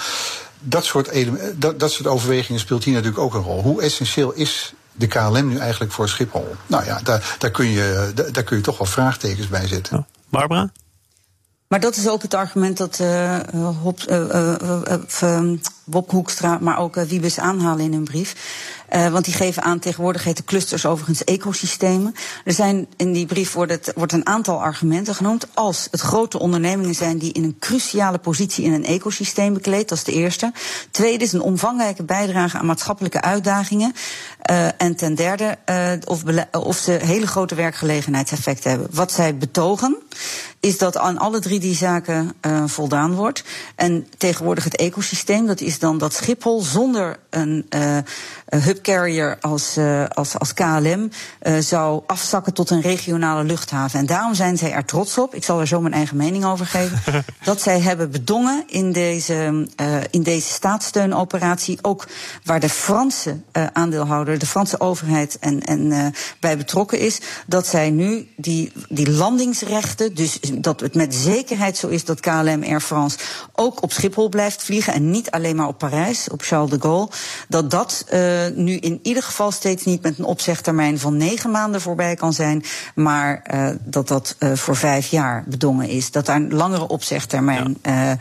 dat 0.60 0.86
soort, 0.86 1.12
dat, 1.56 1.80
dat 1.80 1.92
soort 1.92 2.08
overwegingen 2.08 2.62
speelt 2.62 2.84
hier 2.84 2.94
natuurlijk 2.94 3.22
ook 3.22 3.34
een 3.34 3.42
rol. 3.42 3.62
Hoe 3.62 3.82
essentieel 3.82 4.32
is 4.32 4.74
de 4.92 5.08
KLM 5.08 5.48
nu 5.48 5.58
eigenlijk 5.58 5.92
voor 5.92 6.10
Schiphol? 6.10 6.56
Nou 6.68 6.86
ja, 6.86 7.00
daar, 7.04 7.36
daar, 7.38 7.52
kun, 7.52 7.70
je, 7.70 8.12
daar, 8.16 8.32
daar 8.32 8.44
kun 8.44 8.58
je 8.58 8.64
toch 8.64 8.78
wel 8.78 8.88
vraagtekens 8.88 9.48
bij 9.48 9.68
zetten. 9.68 10.08
Barbara? 10.30 10.72
Maar 11.68 11.80
dat 11.80 11.96
is 11.96 12.10
ook 12.10 12.22
het 12.22 12.34
argument 12.34 12.78
dat 12.78 13.00
uh, 13.02 13.40
Hop, 13.82 14.00
uh, 14.10 14.56
uh, 15.22 15.54
Bob 15.90 16.12
Hoekstra, 16.12 16.58
maar 16.62 16.78
ook 16.78 16.96
Wiebes 16.96 17.40
aanhalen 17.40 17.86
in 17.86 17.94
hun 17.94 18.04
brief. 18.04 18.36
Uh, 18.96 19.08
want 19.08 19.26
die 19.26 19.34
geven 19.34 19.64
aan, 19.64 19.80
tegenwoordig 19.80 20.24
heten 20.24 20.44
clusters 20.44 20.86
overigens 20.86 21.24
ecosystemen. 21.24 22.16
Er 22.46 22.54
zijn 22.54 22.88
in 22.98 23.14
die 23.14 23.26
brief 23.26 23.54
wordt, 23.54 23.92
wordt 23.96 24.14
een 24.14 24.26
aantal 24.26 24.62
argumenten 24.62 25.16
genoemd. 25.16 25.48
Als 25.54 25.88
het 25.92 26.02
grote 26.02 26.40
ondernemingen 26.40 26.96
zijn 26.96 27.18
die 27.18 27.34
in 27.34 27.44
een 27.44 27.58
cruciale 27.60 28.18
positie 28.18 28.66
in 28.66 28.74
een 28.74 28.86
ecosysteem 28.86 29.54
bekleed, 29.54 29.90
dat 29.90 29.98
is 29.98 30.04
de 30.04 30.12
eerste. 30.12 30.52
Tweede 30.92 31.24
is 31.24 31.34
een 31.34 31.42
omvangrijke 31.42 32.04
bijdrage 32.04 32.58
aan 32.58 32.66
maatschappelijke 32.66 33.22
uitdagingen. 33.22 33.94
Uh, 34.52 34.66
en 34.78 34.96
ten 34.96 35.16
derde, 35.16 35.58
of, 36.06 36.24
of 36.52 36.78
ze 36.78 36.92
hele 36.92 37.28
grote 37.28 37.56
werkgelegenheidseffecten 37.56 38.70
hebben. 38.70 38.88
Wat 38.92 39.12
zij 39.12 39.38
betogen, 39.38 39.98
is 40.60 40.78
dat 40.78 40.98
aan 40.98 41.18
alle 41.18 41.40
drie 41.40 41.60
die 41.60 41.76
zaken 41.76 42.34
voldaan 42.66 43.14
wordt. 43.14 43.44
En 43.76 44.08
tegenwoordig 44.18 44.64
het 44.64 44.76
ecosysteem, 44.76 45.46
dat 45.46 45.62
is 45.62 45.79
dan 45.80 45.98
dat 45.98 46.14
Schiphol 46.14 46.62
zonder 46.62 47.18
een 47.30 47.66
uh, 47.70 47.98
hubcarrier 48.64 49.38
als, 49.42 49.78
uh, 49.78 50.06
als, 50.08 50.40
als 50.40 50.54
KLM 50.54 51.10
uh, 51.42 51.58
zou 51.60 52.04
afzakken 52.08 52.54
tot 52.54 52.70
een 52.70 52.82
regionale 52.82 53.44
luchthaven. 53.44 54.00
En 54.00 54.06
daarom 54.06 54.34
zijn 54.34 54.58
zij 54.58 54.72
er 54.72 54.86
trots 54.86 55.18
op, 55.18 55.36
ik 55.36 55.44
zal 55.44 55.60
er 55.60 55.68
zo 55.68 55.82
mijn 55.82 55.94
eigen 55.94 56.18
mening 56.18 56.46
over 56.46 56.66
geven, 56.66 57.26
dat 57.44 57.62
zij 57.62 57.80
hebben 57.80 58.12
bedongen 58.12 58.64
in 58.68 58.92
deze, 58.92 59.68
in 60.10 60.24
deze 60.24 60.54
staatssteunoperatie, 60.54 61.80
ook 61.82 62.08
waar 62.44 62.60
de 62.60 62.70
Franse 62.70 63.42
aandeelhouder, 63.74 64.40
de 64.40 64.46
Franse 64.46 64.80
overheid 64.80 65.40
en, 65.40 65.60
en 65.60 66.14
bij 66.40 66.58
betrokken 66.58 67.00
is, 67.00 67.20
dat 67.46 67.68
zij 67.68 67.90
nu 67.90 68.28
die, 68.36 68.72
die 68.90 69.12
landingsrechten, 69.12 70.16
dus 70.16 70.40
dat 70.52 70.80
het 70.80 70.96
met 70.96 71.16
zekerheid 71.16 71.78
zo 71.78 71.88
is 71.88 72.06
dat 72.06 72.20
KLM 72.20 72.64
Air 72.64 72.82
France 72.82 73.18
ook 73.56 73.84
op 73.84 73.92
Schiphol 73.92 74.30
blijft 74.30 74.64
vliegen 74.64 74.94
en 74.94 75.10
niet 75.12 75.32
alleen 75.32 75.56
maar 75.60 75.68
op 75.68 75.78
Parijs, 75.78 76.30
op 76.30 76.42
Charles 76.42 76.70
de 76.70 76.82
Gaulle, 76.82 77.10
dat 77.48 77.72
dat 77.72 78.06
uh, 78.14 78.48
nu 78.56 78.76
in 78.76 79.00
ieder 79.04 79.24
geval 79.24 79.52
steeds 79.52 79.86
niet 79.86 80.02
met 80.02 80.20
een 80.20 80.26
opzegtermijn 80.26 81.00
van 81.00 81.18
negen 81.18 81.52
maanden 81.52 81.82
voorbij 81.82 82.16
kan 82.16 82.34
zijn, 82.34 82.64
maar 82.96 83.44
uh, 83.54 83.70
dat 83.80 84.08
dat 84.08 84.36
uh, 84.40 84.54
voor 84.54 84.76
vijf 84.76 85.08
jaar 85.08 85.44
bedongen 85.48 85.88
is. 85.88 86.12
Dat 86.12 86.26
daar 86.26 86.36
een 86.36 86.54
langere 86.54 86.88
opzegtermijn 86.88 87.78
ja. 87.82 88.18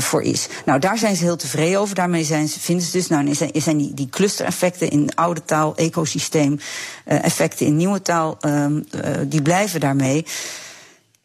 voor 0.00 0.22
is. 0.22 0.48
Nou, 0.64 0.78
daar 0.78 0.98
zijn 0.98 1.16
ze 1.16 1.24
heel 1.24 1.36
tevreden 1.36 1.80
over. 1.80 1.94
Daarmee 1.94 2.24
zijn 2.24 2.48
ze, 2.48 2.60
vinden 2.60 2.84
ze 2.84 2.92
dus, 2.92 3.08
nou, 3.08 3.34
zijn, 3.34 3.50
zijn 3.54 3.76
die, 3.76 3.94
die 3.94 4.08
clustereffecten 4.08 4.90
in 4.90 5.14
oude 5.14 5.44
taal, 5.44 5.76
ecosysteem, 5.76 6.60
effecten 7.04 7.66
in 7.66 7.76
nieuwe 7.76 8.02
taal, 8.02 8.38
die 9.26 9.42
blijven 9.42 9.80
daarmee. 9.80 10.26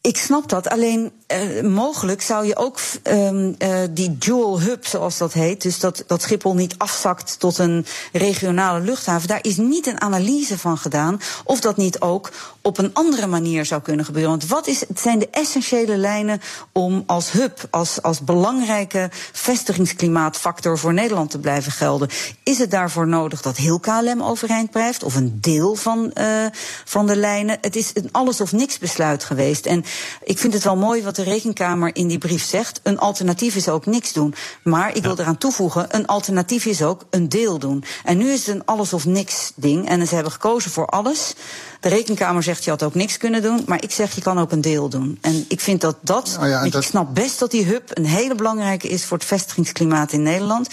Ik 0.02 0.18
snap 0.18 0.50
dat. 0.50 0.70
Alleen 0.70 1.12
uh, 1.34 1.70
mogelijk 1.70 2.22
zou 2.22 2.46
je 2.46 2.56
ook 2.56 2.80
um, 3.04 3.56
uh, 3.58 3.80
die 3.90 4.18
dual 4.18 4.62
hub, 4.62 4.86
zoals 4.86 5.18
dat 5.18 5.34
heet, 5.34 5.62
dus 5.62 5.80
dat, 5.80 6.04
dat 6.08 6.22
Schiphol 6.22 6.56
niet 6.56 6.76
afzakt 6.78 7.40
tot 7.40 7.58
een 7.58 7.86
regionale 8.12 8.80
luchthaven, 8.80 9.28
daar 9.28 9.44
is 9.44 9.58
niet 9.58 9.88
een 9.88 10.02
analyse 10.02 10.58
van 10.58 10.78
gedaan 10.78 11.22
of 11.44 11.60
dat 11.60 11.78
niet 11.78 12.00
ook 12.00 12.32
op 12.62 12.78
een 12.78 12.94
andere 12.94 13.28
manier 13.28 13.66
zou 13.66 13.82
kunnen 13.82 14.06
gebeuren. 14.06 14.32
Want 14.32 14.48
wat 14.48 14.68
is, 14.68 14.80
het 14.88 15.00
zijn 15.00 15.20
de 15.20 15.30
essentiële 15.32 15.98
lijnen 15.98 16.42
om 16.72 17.04
als 17.06 17.32
hub, 17.32 17.68
als, 17.70 18.02
als 18.02 18.24
belangrijke 18.24 19.10
vestigingsklimaatfactor 19.32 20.80
voor 20.80 20.94
Nederland 20.94 21.30
te 21.30 21.40
blijven 21.40 21.72
gelden? 21.72 22.10
Is 22.44 22.58
het 22.58 22.72
daarvoor 22.72 23.08
nodig 23.08 23.42
dat 23.42 23.58
heel 23.58 23.80
KLM 23.80 24.22
overeind 24.22 24.72
blijft 24.72 25.04
of 25.04 25.16
een 25.16 25.38
deel 25.42 25.76
van, 25.76 26.12
uh, 26.14 26.46
van 26.86 27.08
de 27.08 27.16
lijnen? 27.16 27.58
Het 27.62 27.76
is 27.76 27.92
een 27.94 28.10
alles 28.12 28.42
of 28.42 28.52
niks 28.52 28.78
besluit 28.78 29.24
geweest. 29.24 29.66
En 29.66 29.84
ik 30.24 30.40
vind 30.40 30.54
het 30.54 30.64
wel 30.64 30.76
mooi 30.76 31.04
wat 31.04 31.18
de 31.24 31.30
Rekenkamer 31.30 31.96
in 31.96 32.08
die 32.08 32.18
brief 32.18 32.44
zegt. 32.44 32.80
Een 32.84 33.00
alternatief 33.00 33.56
is 33.56 33.70
ook 33.70 33.86
niks 33.86 34.14
doen. 34.14 34.34
Maar 34.64 34.96
ik 34.96 35.04
wil 35.04 35.20
eraan 35.20 35.38
toevoegen, 35.38 35.88
een 35.90 36.08
alternatief 36.08 36.66
is 36.66 36.82
ook 36.82 37.06
een 37.10 37.30
deel 37.30 37.60
doen. 37.60 37.84
En 38.04 38.18
nu 38.18 38.32
is 38.32 38.46
het 38.46 38.56
een 38.56 38.66
alles 38.66 38.94
of 38.94 39.06
niks 39.06 39.52
ding. 39.56 39.90
En 39.90 40.08
ze 40.08 40.14
hebben 40.14 40.32
gekozen 40.32 40.72
voor 40.72 40.86
alles. 40.86 41.34
De 41.80 41.90
Rekenkamer 41.90 42.44
zegt 42.44 42.64
je 42.64 42.70
had 42.70 42.84
ook 42.84 42.96
niks 42.96 43.18
kunnen 43.18 43.42
doen, 43.42 43.64
maar 43.68 43.84
ik 43.84 43.92
zeg 43.92 44.16
je 44.16 44.22
kan 44.22 44.40
ook 44.40 44.52
een 44.52 44.62
deel 44.62 44.90
doen. 44.90 45.18
En 45.22 45.46
ik 45.48 45.60
vind 45.60 45.82
dat 45.82 45.98
dat, 46.02 46.38
oh 46.42 46.48
ja, 46.48 46.64
dat... 46.64 46.82
ik 46.82 46.90
snap 46.90 47.16
best 47.16 47.40
dat 47.40 47.52
die 47.52 47.66
hub 47.66 47.90
een 47.94 48.06
hele 48.06 48.36
belangrijke 48.36 48.88
is 48.88 49.06
voor 49.06 49.18
het 49.18 49.26
vestigingsklimaat 49.26 50.12
in 50.12 50.24
Nederland. 50.24 50.68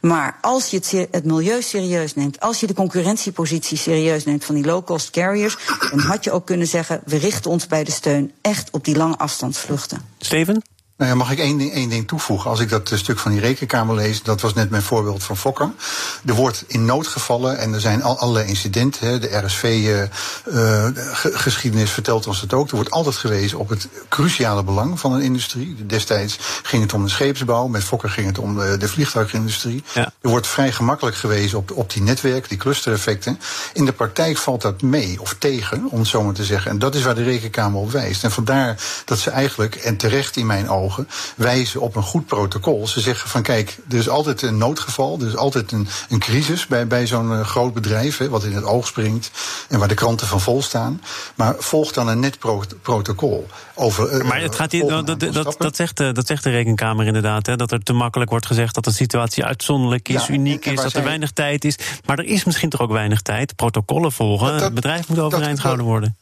Maar 0.00 0.38
als 0.40 0.66
je 0.66 0.76
het, 0.76 1.08
het 1.10 1.24
milieu 1.24 1.62
serieus 1.62 2.14
neemt, 2.14 2.40
als 2.40 2.60
je 2.60 2.66
de 2.66 2.74
concurrentiepositie 2.74 3.76
serieus 3.76 4.24
neemt 4.24 4.44
van 4.44 4.54
die 4.54 4.64
low-cost 4.64 5.10
carriers, 5.10 5.56
dan 5.90 5.98
had 5.98 6.24
je 6.24 6.30
ook 6.30 6.46
kunnen 6.46 6.66
zeggen, 6.66 7.00
we 7.04 7.16
richten 7.16 7.50
ons 7.50 7.66
bij 7.66 7.84
de 7.84 7.90
steun 7.90 8.32
echt 8.40 8.70
op 8.70 8.84
die 8.84 8.96
lange 8.96 9.16
afstandsvluchten. 9.16 9.91
Steven? 10.20 10.62
Nou 11.02 11.14
ja, 11.14 11.20
mag 11.20 11.32
ik 11.32 11.38
één 11.38 11.58
ding, 11.58 11.72
één 11.72 11.88
ding 11.88 12.08
toevoegen? 12.08 12.50
Als 12.50 12.60
ik 12.60 12.68
dat 12.68 12.92
stuk 12.94 13.18
van 13.18 13.30
die 13.30 13.40
rekenkamer 13.40 13.94
lees, 13.94 14.22
dat 14.22 14.40
was 14.40 14.54
net 14.54 14.70
mijn 14.70 14.82
voorbeeld 14.82 15.22
van 15.22 15.36
Fokker. 15.36 15.70
Er 16.26 16.34
wordt 16.34 16.64
in 16.66 16.84
noodgevallen, 16.84 17.58
en 17.58 17.72
er 17.72 17.80
zijn 17.80 18.02
al, 18.02 18.18
allerlei 18.18 18.48
incidenten, 18.48 19.06
hè, 19.06 19.18
de 19.18 19.42
RSV-geschiedenis 19.44 21.88
uh, 21.88 21.94
vertelt 21.94 22.26
ons 22.26 22.40
het 22.40 22.52
ook. 22.52 22.68
Er 22.68 22.74
wordt 22.74 22.90
altijd 22.90 23.16
gewezen 23.16 23.58
op 23.58 23.68
het 23.68 23.88
cruciale 24.08 24.62
belang 24.62 25.00
van 25.00 25.12
een 25.12 25.22
industrie. 25.22 25.86
Destijds 25.86 26.38
ging 26.62 26.82
het 26.82 26.92
om 26.92 27.04
de 27.04 27.10
scheepsbouw, 27.10 27.66
met 27.66 27.84
Fokker 27.84 28.10
ging 28.10 28.26
het 28.26 28.38
om 28.38 28.58
de, 28.58 28.76
de 28.76 28.88
vliegtuigindustrie. 28.88 29.84
Ja. 29.94 30.12
Er 30.20 30.30
wordt 30.30 30.46
vrij 30.46 30.72
gemakkelijk 30.72 31.16
gewezen 31.16 31.58
op, 31.58 31.70
op 31.70 31.92
die 31.92 32.02
netwerken, 32.02 32.48
die 32.48 32.58
clustereffecten. 32.58 33.40
In 33.72 33.84
de 33.84 33.92
praktijk 33.92 34.36
valt 34.36 34.62
dat 34.62 34.82
mee 34.82 35.20
of 35.20 35.34
tegen, 35.38 35.86
om 35.90 35.98
het 35.98 36.08
zo 36.08 36.22
maar 36.22 36.34
te 36.34 36.44
zeggen. 36.44 36.70
En 36.70 36.78
dat 36.78 36.94
is 36.94 37.02
waar 37.02 37.14
de 37.14 37.22
rekenkamer 37.22 37.80
op 37.80 37.90
wijst. 37.90 38.24
En 38.24 38.30
vandaar 38.30 38.80
dat 39.04 39.18
ze 39.18 39.30
eigenlijk, 39.30 39.74
en 39.74 39.96
terecht 39.96 40.36
in 40.36 40.46
mijn 40.46 40.68
ogen, 40.68 40.91
wijzen 41.36 41.80
op 41.80 41.96
een 41.96 42.02
goed 42.02 42.26
protocol. 42.26 42.86
Ze 42.86 43.00
zeggen 43.00 43.28
van 43.28 43.42
kijk, 43.42 43.78
er 43.88 43.96
is 43.96 44.08
altijd 44.08 44.42
een 44.42 44.58
noodgeval, 44.58 45.18
er 45.20 45.26
is 45.26 45.36
altijd 45.36 45.72
een, 45.72 45.88
een 46.08 46.18
crisis 46.18 46.66
bij, 46.66 46.86
bij 46.86 47.06
zo'n 47.06 47.32
uh, 47.32 47.40
groot 47.40 47.74
bedrijf, 47.74 48.18
hè, 48.18 48.28
wat 48.28 48.44
in 48.44 48.52
het 48.52 48.64
oog 48.64 48.86
springt 48.86 49.30
en 49.68 49.78
waar 49.78 49.88
de 49.88 49.94
kranten 49.94 50.26
van 50.26 50.40
vol 50.40 50.62
staan. 50.62 51.02
Maar 51.34 51.54
volg 51.58 51.92
dan 51.92 52.08
een 52.08 52.20
net 52.20 52.38
pro 52.38 52.62
protocol. 52.82 53.46
Over, 53.74 54.20
uh, 54.20 54.28
maar 54.28 54.40
het 54.40 54.54
gaat 54.54 54.72
hier, 54.72 54.86
dat, 54.86 55.20
dat, 55.20 55.54
dat, 55.58 55.76
zegt, 55.76 56.00
uh, 56.00 56.12
dat 56.12 56.26
zegt 56.26 56.42
de 56.42 56.50
rekenkamer 56.50 57.06
inderdaad, 57.06 57.46
hè, 57.46 57.56
dat 57.56 57.72
er 57.72 57.82
te 57.82 57.92
makkelijk 57.92 58.30
wordt 58.30 58.46
gezegd 58.46 58.74
dat 58.74 58.84
de 58.84 58.92
situatie 58.92 59.44
uitzonderlijk 59.44 60.08
is, 60.08 60.26
ja, 60.26 60.34
uniek 60.34 60.66
is, 60.66 60.80
dat 60.80 60.92
er 60.92 61.04
weinig 61.04 61.30
tijd 61.30 61.64
is. 61.64 61.76
Maar 62.06 62.18
er 62.18 62.24
is 62.24 62.44
misschien 62.44 62.70
toch 62.70 62.80
ook 62.80 62.92
weinig 62.92 63.20
tijd. 63.20 63.56
Protocollen 63.56 64.12
volgen, 64.12 64.54
het 64.54 64.74
bedrijf 64.74 65.08
moet 65.08 65.18
overeind 65.18 65.60
gehouden 65.60 65.86
worden. 65.86 66.16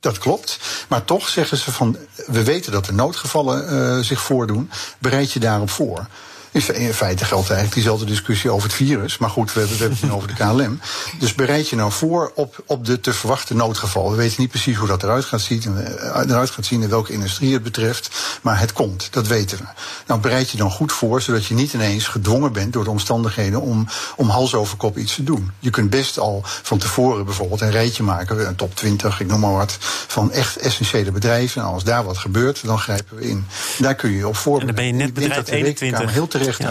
Dat 0.00 0.18
klopt. 0.18 0.58
Maar 0.88 1.04
toch 1.04 1.28
zeggen 1.28 1.58
ze 1.58 1.72
van, 1.72 1.96
we 2.26 2.44
weten 2.44 2.72
dat 2.72 2.86
er 2.86 2.94
noodgevallen 2.94 3.72
uh, 3.72 4.04
zich 4.04 4.20
voordoen. 4.20 4.70
Bereid 4.98 5.32
je 5.32 5.40
daarop 5.40 5.70
voor. 5.70 6.06
In 6.52 6.94
feite 6.94 7.24
geldt 7.24 7.48
eigenlijk 7.48 7.74
diezelfde 7.74 8.04
discussie 8.04 8.50
over 8.50 8.68
het 8.68 8.76
virus. 8.76 9.18
Maar 9.18 9.30
goed, 9.30 9.52
we, 9.52 9.60
we 9.60 9.68
hebben 9.68 9.90
het 9.90 10.02
nu 10.02 10.10
over 10.10 10.28
de 10.28 10.34
KLM. 10.34 10.80
Dus 11.18 11.34
bereid 11.34 11.68
je 11.68 11.76
nou 11.76 11.92
voor 11.92 12.32
op, 12.34 12.62
op 12.66 12.86
de 12.86 13.00
te 13.00 13.12
verwachten 13.12 13.56
noodgeval. 13.56 14.10
We 14.10 14.16
weten 14.16 14.40
niet 14.40 14.50
precies 14.50 14.76
hoe 14.76 14.88
dat 14.88 15.02
eruit 15.02 15.24
gaat, 15.24 15.40
zien, 15.40 15.62
eh, 15.76 16.22
eruit 16.28 16.50
gaat 16.50 16.64
zien 16.64 16.82
en 16.82 16.88
welke 16.88 17.12
industrie 17.12 17.52
het 17.52 17.62
betreft. 17.62 18.10
Maar 18.42 18.60
het 18.60 18.72
komt, 18.72 19.08
dat 19.10 19.26
weten 19.26 19.58
we. 19.58 19.64
Nou, 20.06 20.20
bereid 20.20 20.50
je 20.50 20.56
dan 20.56 20.70
goed 20.70 20.92
voor, 20.92 21.22
zodat 21.22 21.46
je 21.46 21.54
niet 21.54 21.72
ineens 21.72 22.06
gedwongen 22.06 22.52
bent 22.52 22.72
door 22.72 22.84
de 22.84 22.90
omstandigheden 22.90 23.60
om, 23.60 23.86
om 24.16 24.28
hals 24.28 24.54
over 24.54 24.76
kop 24.76 24.98
iets 24.98 25.14
te 25.14 25.24
doen. 25.24 25.50
Je 25.58 25.70
kunt 25.70 25.90
best 25.90 26.18
al 26.18 26.40
van 26.44 26.78
tevoren 26.78 27.24
bijvoorbeeld 27.24 27.60
een 27.60 27.70
rijtje 27.70 28.02
maken, 28.02 28.46
een 28.46 28.56
top 28.56 28.74
20, 28.74 29.20
ik 29.20 29.26
noem 29.26 29.40
maar 29.40 29.52
wat, 29.52 29.76
van 30.06 30.32
echt 30.32 30.56
essentiële 30.56 31.12
bedrijven. 31.12 31.62
En 31.62 31.68
als 31.68 31.84
daar 31.84 32.04
wat 32.04 32.18
gebeurt, 32.18 32.64
dan 32.64 32.78
grijpen 32.78 33.16
we 33.16 33.28
in. 33.28 33.46
Daar 33.78 33.94
kun 33.94 34.10
je 34.10 34.28
op 34.28 34.36
voorbereiden. 34.36 34.84
En 34.84 34.90
dan 34.90 34.98
ben 34.98 34.98
je 34.98 35.04
net 35.04 35.14
bedrijf 35.14 35.50
21. 35.50 36.12
Heel 36.12 36.28
terecht 36.40 36.64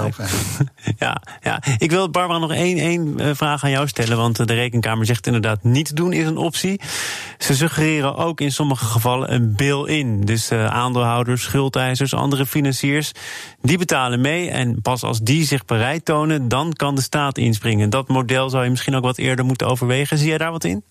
ja, 0.97 1.21
ja, 1.41 1.61
ik 1.77 1.91
wil 1.91 2.09
Barbara 2.09 2.39
nog 2.39 2.53
één, 2.53 2.77
één 2.77 3.19
eh, 3.19 3.29
vraag 3.33 3.63
aan 3.63 3.69
jou 3.69 3.87
stellen. 3.87 4.17
Want 4.17 4.47
de 4.47 4.53
rekenkamer 4.53 5.05
zegt 5.05 5.25
inderdaad 5.25 5.63
niet 5.63 5.95
doen 5.95 6.13
is 6.13 6.25
een 6.25 6.37
optie. 6.37 6.79
Ze 7.37 7.55
suggereren 7.55 8.15
ook 8.15 8.41
in 8.41 8.51
sommige 8.51 8.85
gevallen 8.85 9.33
een 9.33 9.55
bail-in. 9.55 10.21
Dus 10.21 10.51
uh, 10.51 10.65
aandeelhouders, 10.65 11.43
schuldeisers, 11.43 12.13
andere 12.13 12.45
financiers, 12.45 13.11
die 13.61 13.77
betalen 13.77 14.21
mee. 14.21 14.49
En 14.49 14.81
pas 14.81 15.03
als 15.03 15.19
die 15.19 15.45
zich 15.45 15.65
bereid 15.65 16.05
tonen, 16.05 16.47
dan 16.47 16.73
kan 16.73 16.95
de 16.95 17.01
staat 17.01 17.37
inspringen. 17.37 17.89
Dat 17.89 18.07
model 18.07 18.49
zou 18.49 18.63
je 18.63 18.69
misschien 18.69 18.95
ook 18.95 19.03
wat 19.03 19.17
eerder 19.17 19.45
moeten 19.45 19.67
overwegen. 19.67 20.17
Zie 20.17 20.27
jij 20.27 20.37
daar 20.37 20.51
wat 20.51 20.63
in? 20.63 20.83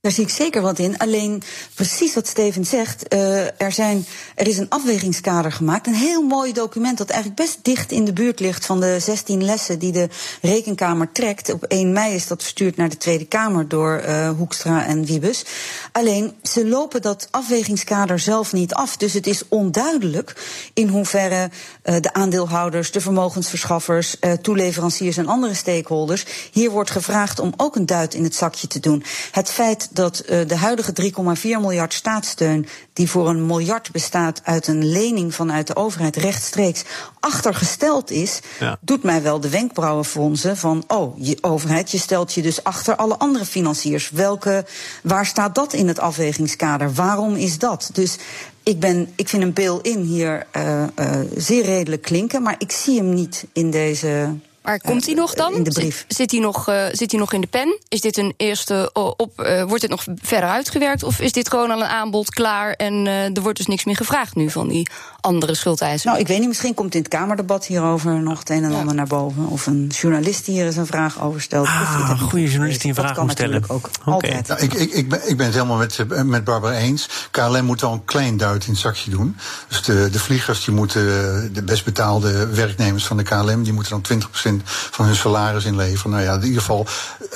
Daar 0.00 0.12
zie 0.12 0.24
ik 0.24 0.30
zeker 0.30 0.62
wat 0.62 0.78
in. 0.78 0.98
Alleen 0.98 1.42
precies 1.74 2.14
wat 2.14 2.26
Steven 2.26 2.64
zegt. 2.64 3.14
Uh, 3.14 3.60
er, 3.60 3.72
zijn, 3.72 4.06
er 4.34 4.48
is 4.48 4.58
een 4.58 4.68
afwegingskader 4.68 5.52
gemaakt. 5.52 5.86
Een 5.86 5.94
heel 5.94 6.22
mooi 6.22 6.52
document 6.52 6.98
dat 6.98 7.10
eigenlijk 7.10 7.40
best 7.40 7.58
dicht 7.62 7.92
in 7.92 8.04
de 8.04 8.12
buurt 8.12 8.40
ligt 8.40 8.66
van 8.66 8.80
de 8.80 9.00
16 9.00 9.44
lessen 9.44 9.78
die 9.78 9.92
de 9.92 10.08
Rekenkamer 10.42 11.12
trekt. 11.12 11.52
Op 11.52 11.64
1 11.64 11.92
mei 11.92 12.14
is 12.14 12.26
dat 12.26 12.42
verstuurd 12.42 12.76
naar 12.76 12.88
de 12.88 12.96
Tweede 12.96 13.24
Kamer 13.24 13.68
door 13.68 14.02
uh, 14.04 14.30
Hoekstra 14.30 14.86
en 14.86 15.04
Wiebus. 15.04 15.44
Alleen 15.92 16.34
ze 16.42 16.68
lopen 16.68 17.02
dat 17.02 17.28
afwegingskader 17.30 18.18
zelf 18.18 18.52
niet 18.52 18.74
af. 18.74 18.96
Dus 18.96 19.12
het 19.12 19.26
is 19.26 19.42
onduidelijk 19.48 20.34
in 20.74 20.88
hoeverre 20.88 21.50
uh, 21.84 21.96
de 22.00 22.12
aandeelhouders, 22.12 22.90
de 22.90 23.00
vermogensverschaffers, 23.00 24.16
toeleveranciers 24.42 25.16
en 25.16 25.26
andere 25.26 25.54
stakeholders 25.54 26.24
hier 26.52 26.70
wordt 26.70 26.90
gevraagd 26.90 27.38
om 27.38 27.52
ook 27.56 27.76
een 27.76 27.86
duit 27.86 28.14
in 28.14 28.24
het 28.24 28.34
zakje 28.34 28.66
te 28.66 28.80
doen. 28.80 29.04
Het 29.32 29.50
feit 29.50 29.87
dat 29.90 30.22
uh, 30.28 30.48
de 30.48 30.56
huidige 30.56 30.92
3,4 31.36 31.42
miljard 31.42 31.94
staatssteun, 31.94 32.66
die 32.92 33.10
voor 33.10 33.28
een 33.28 33.46
miljard 33.46 33.92
bestaat 33.92 34.40
uit 34.44 34.66
een 34.66 34.86
lening 34.86 35.34
vanuit 35.34 35.66
de 35.66 35.76
overheid 35.76 36.16
rechtstreeks, 36.16 36.84
achtergesteld 37.20 38.10
is, 38.10 38.40
ja. 38.60 38.78
doet 38.80 39.02
mij 39.02 39.22
wel 39.22 39.40
de 39.40 39.48
wenkbrauwen 39.48 40.04
fronsen 40.04 40.56
van, 40.56 40.84
oh, 40.86 41.16
je 41.18 41.38
overheid, 41.40 41.90
je 41.90 41.98
stelt 41.98 42.34
je 42.34 42.42
dus 42.42 42.64
achter 42.64 42.96
alle 42.96 43.18
andere 43.18 43.44
financiers. 43.44 44.10
Welke, 44.10 44.64
waar 45.02 45.26
staat 45.26 45.54
dat 45.54 45.72
in 45.72 45.88
het 45.88 45.98
afwegingskader? 45.98 46.92
Waarom 46.92 47.34
is 47.34 47.58
dat? 47.58 47.90
Dus 47.92 48.16
ik, 48.62 48.80
ben, 48.80 49.12
ik 49.16 49.28
vind 49.28 49.42
een 49.42 49.52
bail-in 49.52 50.00
hier 50.00 50.46
uh, 50.56 50.82
uh, 50.82 51.20
zeer 51.36 51.64
redelijk 51.64 52.02
klinken, 52.02 52.42
maar 52.42 52.54
ik 52.58 52.72
zie 52.72 52.96
hem 52.96 53.14
niet 53.14 53.46
in 53.52 53.70
deze 53.70 54.36
maar 54.68 54.80
komt 54.80 55.06
hij 55.06 55.14
nog 55.14 55.34
dan? 55.34 55.54
In 55.54 55.62
de 55.62 55.70
brief. 55.70 56.04
Zit 56.08 56.30
hij 56.30 56.40
nog, 56.40 56.68
uh, 56.68 56.84
zit 56.92 57.10
hij 57.10 57.20
nog 57.20 57.32
in 57.32 57.40
de 57.40 57.46
pen? 57.46 57.78
Is 57.88 58.00
dit 58.00 58.16
een 58.16 58.34
eerste 58.36 58.90
op? 58.92 59.32
Uh, 59.36 59.62
wordt 59.62 59.80
dit 59.80 59.90
nog 59.90 60.04
verder 60.22 60.48
uitgewerkt? 60.48 61.02
Of 61.02 61.20
is 61.20 61.32
dit 61.32 61.50
gewoon 61.50 61.70
al 61.70 61.80
een 61.80 61.88
aanbod 61.88 62.30
klaar 62.30 62.72
en 62.72 63.06
uh, 63.06 63.36
er 63.36 63.42
wordt 63.42 63.56
dus 63.56 63.66
niks 63.66 63.84
meer 63.84 63.96
gevraagd 63.96 64.34
nu 64.34 64.50
van 64.50 64.68
die 64.68 64.90
andere 65.20 65.54
schuldeisers? 65.54 66.04
Nou, 66.04 66.18
ik 66.18 66.26
weet 66.26 66.38
niet, 66.38 66.48
misschien 66.48 66.74
komt 66.74 66.94
in 66.94 67.00
het 67.00 67.08
Kamerdebat 67.08 67.66
hierover 67.66 68.12
nog 68.12 68.38
het 68.38 68.50
een 68.50 68.64
en 68.64 68.74
ander 68.74 68.94
naar 68.94 69.06
boven. 69.06 69.46
Of 69.46 69.66
een 69.66 69.86
journalist 69.86 70.44
die 70.44 70.54
hier 70.54 70.66
eens 70.66 70.76
een 70.76 70.86
vraag 70.86 71.22
over 71.22 71.40
stelt. 71.40 71.66
Ah, 71.66 72.06
een 72.10 72.18
goede 72.18 72.48
journalist 72.48 72.80
die 72.80 72.88
een 72.90 72.96
vraag 72.96 73.22
moet 73.22 73.30
stellen. 73.30 73.62
Ook 73.66 73.90
okay. 74.00 74.14
altijd. 74.14 74.48
Nou, 74.48 74.60
ik, 74.60 74.72
ik, 74.74 74.92
ik, 74.92 75.08
ben, 75.08 75.28
ik 75.28 75.36
ben 75.36 75.46
het 75.46 75.54
helemaal 75.54 75.76
met, 75.76 76.04
met 76.24 76.44
Barbara 76.44 76.76
eens. 76.76 77.08
KLM 77.30 77.64
moet 77.64 77.80
wel 77.80 77.92
een 77.92 78.04
klein 78.04 78.36
duit 78.36 78.64
in 78.64 78.72
het 78.72 78.80
zakje 78.80 79.10
doen. 79.10 79.36
Dus 79.68 79.82
de, 79.82 80.08
de 80.10 80.18
vliegers, 80.18 80.64
die 80.64 80.74
moeten, 80.74 81.04
de 81.52 81.62
best 81.62 81.84
betaalde 81.84 82.46
werknemers 82.46 83.06
van 83.06 83.16
de 83.16 83.22
KLM, 83.22 83.62
die 83.62 83.72
moeten 83.72 84.02
dan 84.02 84.20
20% 84.57 84.57
van 84.64 85.04
hun 85.04 85.16
salaris 85.16 85.64
inleveren. 85.64 86.10
Nou 86.10 86.22
ja, 86.22 86.34
in 86.34 86.42
ieder 86.42 86.60
geval, 86.60 86.86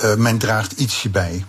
uh, 0.03 0.15
men 0.15 0.37
draagt 0.37 0.71
ietsje 0.71 1.09
bij. 1.09 1.45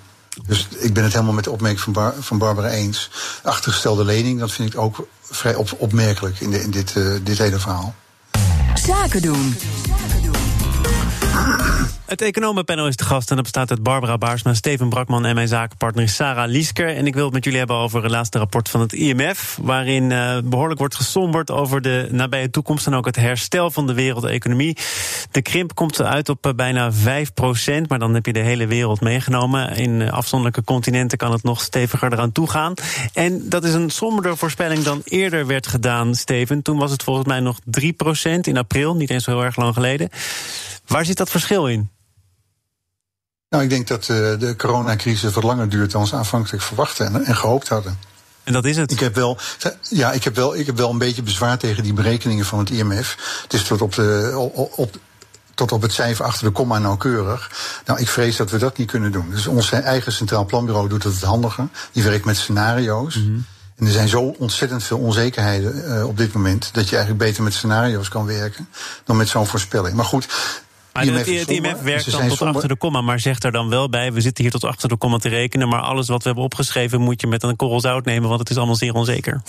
Dus 0.47 0.69
ik 0.79 0.95
ben 0.95 1.03
het 1.03 1.13
helemaal 1.13 1.35
met 1.35 1.45
de 1.45 1.51
opmerking 1.51 1.81
van, 1.81 2.13
van 2.21 2.39
Barbara 2.39 2.69
eens. 2.69 3.11
Achtergestelde 3.43 4.05
lening, 4.05 4.41
dat 4.41 4.53
vind 4.53 4.73
ik 4.73 4.81
ook 4.81 5.07
vrij 5.31 5.55
op 5.55 5.75
opmerkelijk 5.79 6.41
in, 6.41 6.51
de, 6.51 6.63
in 6.63 6.71
dit, 6.71 6.95
uh, 6.95 7.17
dit 7.23 7.39
hele 7.39 7.59
verhaal. 7.59 7.95
Zaken 8.75 9.23
doen. 9.23 9.57
Het 12.05 12.23
economenpanel 12.23 12.87
is 12.87 12.97
de 12.97 13.05
gast 13.05 13.29
en 13.31 13.35
dat 13.35 13.45
bestaat 13.45 13.71
uit 13.71 13.83
Barbara 13.83 14.19
Baarsma, 14.19 14.55
Steven 14.55 14.89
Brakman 14.89 15.25
en 15.25 15.35
mijn 15.35 15.49
zakenpartner 15.49 16.09
Sarah 16.09 16.49
Liesker. 16.49 16.97
En 16.97 17.07
ik 17.07 17.15
wil 17.15 17.25
het 17.25 17.33
met 17.33 17.45
jullie 17.45 17.59
hebben 17.59 17.77
over 17.77 18.03
het 18.03 18.11
laatste 18.11 18.39
rapport 18.39 18.69
van 18.69 18.81
het 18.81 18.93
IMF, 18.93 19.59
waarin 19.63 20.11
uh, 20.11 20.39
behoorlijk 20.45 20.79
wordt 20.79 20.95
gesomberd 20.95 21.51
over 21.51 21.81
de 21.81 22.09
nabije 22.11 22.51
toekomst 22.51 22.87
en 22.87 22.95
ook 22.95 23.07
het 23.07 23.17
herstel 23.17 23.71
van 23.71 23.87
de 23.87 23.95
wereldeconomie. 23.95 24.77
De 25.31 25.43
krimp 25.43 25.75
komt 25.75 26.01
uit 26.01 26.29
op 26.29 26.47
uh, 26.47 26.53
bijna 26.53 26.93
5% 26.93 26.97
maar 27.89 27.99
dan 27.99 28.15
heb 28.15 28.27
je 28.27 28.33
de 28.33 28.39
hele 28.39 28.67
wereld 28.67 29.01
meegenomen. 29.01 29.77
In 29.77 30.01
uh, 30.01 30.13
afzonderlijke 30.13 30.65
continenten 30.65 31.19
kan 31.19 31.33
het 31.33 31.43
nog 31.43 31.61
steviger 31.61 32.13
eraan 32.13 32.33
toegaan. 32.33 32.75
En 33.13 33.49
dat 33.49 33.65
is 33.65 33.75
een 33.75 33.91
somberder 33.91 34.37
voorspelling 34.37 34.83
dan 34.83 35.01
eerder 35.05 35.47
werd 35.47 35.67
gedaan, 35.67 36.15
Steven. 36.15 36.63
Toen 36.63 36.79
was 36.79 36.91
het 36.91 37.03
volgens 37.03 37.27
mij 37.27 37.41
nog 37.41 37.59
3% 37.81 38.41
in 38.41 38.57
april, 38.57 38.95
niet 38.95 39.11
eens 39.11 39.25
zo 39.25 39.31
heel 39.31 39.45
erg 39.45 39.57
lang 39.57 39.75
geleden. 39.75 40.09
Waar 40.87 41.05
zit 41.05 41.17
dat 41.17 41.31
verschil 41.31 41.69
in? 41.69 41.93
Nou, 43.55 43.67
ik 43.67 43.73
denk 43.73 43.89
dat 43.89 44.09
uh, 44.09 44.17
de 44.39 44.55
coronacrisis 44.57 45.33
wat 45.33 45.45
langer 45.45 45.69
duurt 45.69 45.91
dan 45.91 46.07
ze 46.07 46.17
aanvankelijk 46.17 46.63
verwachten 46.63 47.07
en, 47.07 47.25
en, 47.25 47.37
gehoopt 47.37 47.69
hadden. 47.69 47.99
En 48.45 48.53
dat 48.53 48.65
is 48.65 48.77
het? 48.77 48.91
Ik 48.91 49.01
heb, 49.01 49.15
wel, 49.15 49.39
ja, 49.91 50.13
ik, 50.13 50.25
heb 50.25 50.37
wel, 50.37 50.57
ik 50.57 50.67
heb 50.67 50.77
wel 50.77 50.91
een 50.91 50.99
beetje 50.99 51.23
bezwaar 51.23 51.59
tegen 51.59 51.83
die 51.83 51.93
berekeningen 51.93 52.45
van 52.45 52.59
het 52.59 52.71
IMF. 52.71 53.41
Het 53.43 53.53
is 53.53 53.65
tot 53.65 53.83
op, 53.83 53.95
de, 53.95 54.33
op, 54.37 54.79
op 54.79 54.97
tot 55.55 55.73
op 55.73 55.83
het 55.83 55.93
cijfer 55.93 56.25
achter 56.25 56.45
de 56.47 56.53
komma 56.53 56.79
nauwkeurig. 56.79 57.51
Nou, 57.85 58.01
ik 58.01 58.09
vrees 58.09 58.37
dat 58.37 58.51
we 58.51 58.59
dat 58.59 58.79
niet 58.79 58.91
kunnen 58.91 59.13
doen. 59.13 59.31
Dus 59.31 59.47
ons 59.47 59.73
eigen 59.73 60.13
Centraal 60.13 60.45
Planbureau 60.45 60.89
doet 60.89 61.03
het 61.03 61.15
het 61.15 61.23
handiger. 61.23 61.69
Die 61.93 62.03
werkt 62.03 62.25
met 62.25 62.37
scenario's. 62.37 63.15
Mm 63.15 63.23
-hmm. 63.23 63.45
En 63.77 63.87
er 63.87 63.93
zijn 63.93 64.09
zo 64.09 64.35
ontzettend 64.39 64.83
veel 64.83 64.99
onzekerheden 64.99 65.85
uh, 65.89 66.07
op 66.07 66.17
dit 66.17 66.33
moment... 66.33 66.71
dat 66.73 66.89
je 66.89 66.97
eigenlijk 66.97 67.25
beter 67.25 67.43
met 67.43 67.55
scenario's 67.55 68.09
kan 68.09 68.27
werken 68.27 68.69
dan 69.05 69.17
met 69.17 69.29
zo'n 69.29 69.47
voorspelling. 69.47 69.95
Maar 69.97 70.05
goed, 70.05 70.27
maar 70.95 71.05
IMF 71.05 71.27
het 71.27 71.51
IMF 71.51 71.81
werkt 71.81 72.11
dan 72.11 72.29
tot 72.29 72.43
achter 72.43 72.69
de 72.69 72.77
komma, 72.77 73.01
maar 73.01 73.21
zegt 73.21 73.45
er 73.45 73.53
dan 73.53 73.69
wel 73.69 73.89
bij... 73.89 74.13
we 74.13 74.21
zitten 74.21 74.45
hier 74.45 74.53
tot 74.53 74.65
achter 74.65 74.89
de 74.89 74.97
komma 74.97 75.19
te 75.19 75.29
rekenen... 75.29 75.69
maar 75.69 75.81
alles 75.81 76.09
wat 76.09 76.19
we 76.19 76.27
hebben 76.27 76.45
opgeschreven 76.45 77.01
moet 77.01 77.21
je 77.21 77.27
met 77.27 77.43
een 77.43 77.57
korrel 77.57 77.81
zout 77.81 78.05
nemen... 78.05 78.29
want 78.29 78.41
het 78.41 78.51
is 78.51 78.57
allemaal 78.57 78.77
zeer 78.77 78.95
onzeker. 78.95 79.43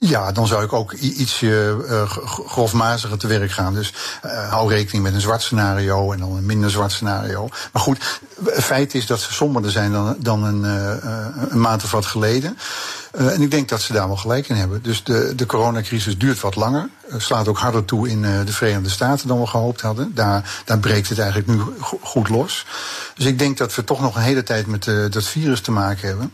Ja, 0.00 0.32
dan 0.32 0.46
zou 0.46 0.64
ik 0.64 0.72
ook 0.72 0.92
iets 0.92 1.42
uh, 1.42 1.72
grofmaziger 2.46 3.18
te 3.18 3.26
werk 3.26 3.50
gaan. 3.50 3.74
Dus 3.74 3.92
uh, 4.24 4.50
hou 4.50 4.72
rekening 4.72 5.04
met 5.04 5.14
een 5.14 5.20
zwart 5.20 5.42
scenario 5.42 6.12
en 6.12 6.18
dan 6.18 6.36
een 6.36 6.46
minder 6.46 6.70
zwart 6.70 6.92
scenario. 6.92 7.48
Maar 7.72 7.82
goed, 7.82 8.20
het 8.44 8.64
feit 8.64 8.94
is 8.94 9.06
dat 9.06 9.20
ze 9.20 9.32
somberder 9.32 9.70
zijn 9.70 9.92
dan, 9.92 10.16
dan 10.18 10.44
een, 10.44 10.64
uh, 10.64 11.50
een 11.50 11.60
maand 11.60 11.84
of 11.84 11.90
wat 11.90 12.06
geleden. 12.06 12.58
Uh, 13.14 13.34
en 13.34 13.42
ik 13.42 13.50
denk 13.50 13.68
dat 13.68 13.80
ze 13.80 13.92
daar 13.92 14.06
wel 14.06 14.16
gelijk 14.16 14.48
in 14.48 14.56
hebben. 14.56 14.82
Dus 14.82 15.04
de, 15.04 15.32
de 15.36 15.46
coronacrisis 15.46 16.18
duurt 16.18 16.40
wat 16.40 16.56
langer. 16.56 16.88
Uh, 17.08 17.20
slaat 17.20 17.48
ook 17.48 17.58
harder 17.58 17.84
toe 17.84 18.08
in 18.08 18.22
uh, 18.22 18.44
de 18.44 18.52
Verenigde 18.52 18.88
Staten 18.88 19.28
dan 19.28 19.40
we 19.40 19.46
gehoopt 19.46 19.80
hadden. 19.80 20.14
Daar, 20.14 20.62
daar 20.64 20.78
breekt 20.78 21.08
het 21.08 21.18
eigenlijk 21.18 21.48
nu 21.48 21.60
go 21.80 21.98
goed 22.02 22.28
los. 22.28 22.66
Dus 23.14 23.26
ik 23.26 23.38
denk 23.38 23.58
dat 23.58 23.74
we 23.74 23.84
toch 23.84 24.00
nog 24.00 24.16
een 24.16 24.22
hele 24.22 24.42
tijd 24.42 24.66
met 24.66 24.84
dat 25.10 25.24
virus 25.24 25.60
te 25.60 25.70
maken 25.70 26.08
hebben. 26.08 26.32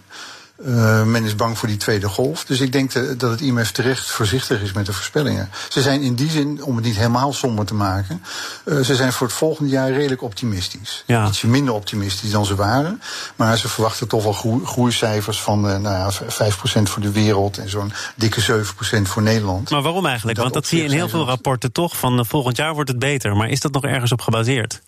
Uh, 0.58 1.02
men 1.02 1.24
is 1.24 1.36
bang 1.36 1.58
voor 1.58 1.68
die 1.68 1.76
tweede 1.76 2.08
golf. 2.08 2.44
Dus 2.44 2.60
ik 2.60 2.72
denk 2.72 2.90
te, 2.90 3.16
dat 3.16 3.30
het 3.30 3.40
IMF 3.40 3.70
terecht 3.70 4.10
voorzichtig 4.10 4.62
is 4.62 4.72
met 4.72 4.86
de 4.86 4.92
voorspellingen. 4.92 5.50
Ze 5.68 5.82
zijn 5.82 6.00
in 6.00 6.14
die 6.14 6.30
zin, 6.30 6.62
om 6.62 6.76
het 6.76 6.84
niet 6.84 6.96
helemaal 6.96 7.32
somber 7.32 7.64
te 7.64 7.74
maken, 7.74 8.22
uh, 8.64 8.80
ze 8.80 8.94
zijn 8.94 9.12
voor 9.12 9.26
het 9.26 9.36
volgende 9.36 9.70
jaar 9.70 9.92
redelijk 9.92 10.22
optimistisch. 10.22 11.04
Ja. 11.06 11.26
Ietsje 11.26 11.46
minder 11.46 11.74
optimistisch 11.74 12.30
dan 12.30 12.46
ze 12.46 12.54
waren. 12.54 13.02
Maar 13.36 13.58
ze 13.58 13.68
verwachten 13.68 14.08
toch 14.08 14.22
wel 14.22 14.32
groei, 14.32 14.64
groeicijfers 14.64 15.40
van 15.40 15.70
uh, 15.70 15.76
nou 15.76 15.94
ja, 15.94 16.12
5% 16.12 16.82
voor 16.82 17.02
de 17.02 17.12
wereld 17.12 17.58
en 17.58 17.68
zo'n 17.68 17.92
dikke 18.14 18.64
7% 18.98 19.02
voor 19.02 19.22
Nederland. 19.22 19.70
Maar 19.70 19.82
waarom 19.82 20.06
eigenlijk? 20.06 20.36
Dat 20.36 20.44
Want 20.44 20.56
dat 20.56 20.66
zie 20.66 20.78
je 20.78 20.84
in 20.84 20.90
heel 20.90 21.08
veel 21.08 21.26
rapporten 21.26 21.72
toch. 21.72 21.96
Van 21.96 22.26
volgend 22.26 22.56
jaar 22.56 22.74
wordt 22.74 22.90
het 22.90 22.98
beter. 22.98 23.36
Maar 23.36 23.48
is 23.48 23.60
dat 23.60 23.72
nog 23.72 23.84
ergens 23.84 24.12
op 24.12 24.20
gebaseerd? 24.20 24.82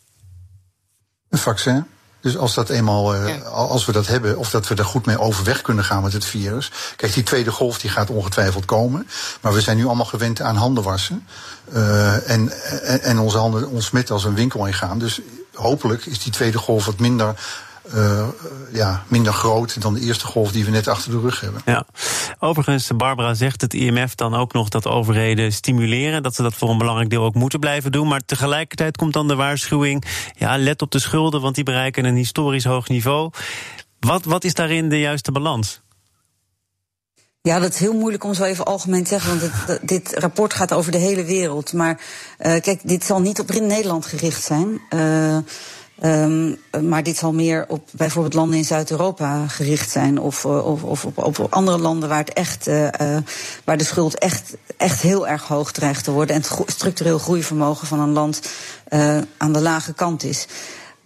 Een 1.29 1.39
vaccin. 1.39 1.87
Dus 2.27 2.37
als 2.37 2.55
dat 2.55 2.69
eenmaal, 2.69 3.15
uh, 3.15 3.29
ja. 3.29 3.39
als 3.49 3.85
we 3.85 3.93
dat 3.93 4.07
hebben, 4.07 4.39
of 4.39 4.51
dat 4.51 4.69
we 4.69 4.75
er 4.75 4.85
goed 4.85 5.07
mee 5.07 5.19
overweg 5.19 5.63
kunnen 5.63 5.85
gaan 5.85 6.03
met 6.03 6.13
het 6.13 6.25
virus. 6.25 6.73
Kijk, 6.97 7.15
die 7.15 7.23
tweede 7.23 7.51
golf 7.51 7.79
die 7.79 7.91
gaat 7.91 8.11
ongetwijfeld 8.11 8.65
komen. 8.65 9.09
Maar 9.41 9.53
we 9.53 9.61
zijn 9.61 9.77
nu 9.77 9.87
allemaal 9.87 10.05
gewend 10.05 10.41
aan 10.41 10.57
handen 10.57 10.83
wassen. 10.83 11.27
Uh, 11.73 12.31
en, 12.31 12.53
en, 12.83 13.03
en 13.03 13.19
onze 13.19 13.39
handen 13.39 13.69
ontsmetten 13.69 14.15
als 14.15 14.25
een 14.25 14.35
winkel 14.35 14.67
ingaan. 14.67 14.99
Dus 14.99 15.21
hopelijk 15.55 16.07
is 16.07 16.23
die 16.23 16.33
tweede 16.33 16.59
golf 16.59 16.87
wat 16.87 16.99
minder 16.99 17.35
uh, 17.95 18.29
ja, 18.73 19.03
minder 19.09 19.33
groot 19.33 19.83
dan 19.83 19.95
de 19.95 20.01
eerste 20.01 20.27
golf 20.27 20.53
die 20.53 20.65
we 20.65 20.71
net 20.71 20.89
achter 20.89 21.11
de 21.11 21.21
rug 21.21 21.41
hebben. 21.41 21.63
Ja. 21.65 21.87
Overigens, 22.39 22.91
Barbara 22.97 23.35
zegt 23.35 23.61
het 23.61 23.75
IMF 23.75 24.15
dan 24.15 24.35
ook 24.35 24.53
nog 24.53 24.69
dat 24.69 24.87
overheden 24.87 25.53
stimuleren, 25.53 26.23
dat 26.23 26.35
ze 26.35 26.43
dat 26.43 26.55
voor 26.55 26.71
een 26.71 26.79
belangrijk 26.79 27.11
deel 27.11 27.25
ook 27.25 27.35
moeten 27.35 27.61
blijven 27.61 27.93
doen. 27.93 28.09
Maar 28.09 28.25
tegelijkertijd 28.25 28.97
komt 28.97 29.13
dan 29.13 29.29
de 29.29 29.35
waarschuwing: 29.35 30.05
ja, 30.37 30.59
let 30.59 30.83
op 30.83 30.91
de 30.91 30.99
schulden, 30.99 31.41
want 31.41 31.55
die 31.55 31.65
bereiken 31.65 32.05
een 32.05 32.17
historisch 32.17 32.65
hoog 32.65 32.89
niveau. 32.89 33.31
Wat, 34.01 34.25
wat 34.25 34.45
is 34.45 34.55
daarin 34.55 34.89
de 34.89 35.01
juiste 35.01 35.33
balans? 35.33 35.81
Ja, 37.47 37.59
dat 37.59 37.73
is 37.73 37.79
heel 37.79 37.93
moeilijk 37.93 38.25
om 38.25 38.35
zo 38.35 38.43
even 38.43 38.65
algemeen 38.65 39.03
te 39.03 39.09
zeggen, 39.09 39.39
want 39.39 39.53
het, 39.53 39.81
dit 39.89 40.15
rapport 40.19 40.55
gaat 40.55 40.73
over 40.73 40.93
de 40.93 40.99
hele 40.99 41.25
wereld. 41.25 41.73
Maar 41.73 42.01
uh, 42.39 42.61
kijk, 42.61 42.81
dit 42.83 43.05
zal 43.05 43.21
niet 43.21 43.41
op 43.41 43.61
Nederland 43.61 44.07
gericht 44.07 44.43
zijn. 44.43 44.81
Uh, 44.91 45.39
Um, 46.05 46.57
maar 46.83 47.03
dit 47.03 47.17
zal 47.17 47.33
meer 47.33 47.65
op 47.69 47.89
bijvoorbeeld 47.93 48.35
landen 48.35 48.59
in 48.59 48.65
Zuid-Europa 48.65 49.49
gericht 49.49 49.91
zijn. 49.91 50.21
Of, 50.21 50.45
of, 50.45 50.83
of 50.83 51.05
op, 51.05 51.19
op, 51.19 51.47
andere 51.51 51.79
landen 51.79 52.09
waar, 52.09 52.19
het 52.19 52.33
echt, 52.33 52.69
uh, 52.69 52.89
waar 53.65 53.77
de 53.77 53.85
schuld 53.85 54.19
echt, 54.19 54.57
echt 54.77 55.01
heel 55.01 55.29
erg 55.29 55.43
hoog 55.43 55.73
dreigt 55.73 56.05
te 56.05 56.11
worden. 56.11 56.37
En 56.37 56.43
het 56.43 56.63
structureel 56.67 57.19
groeivermogen 57.19 57.87
van 57.87 58.01
een 58.01 58.13
land 58.13 58.41
aan 59.37 59.53
de 59.53 59.61
lage 59.61 59.93
kant 59.93 60.23
is. 60.23 60.47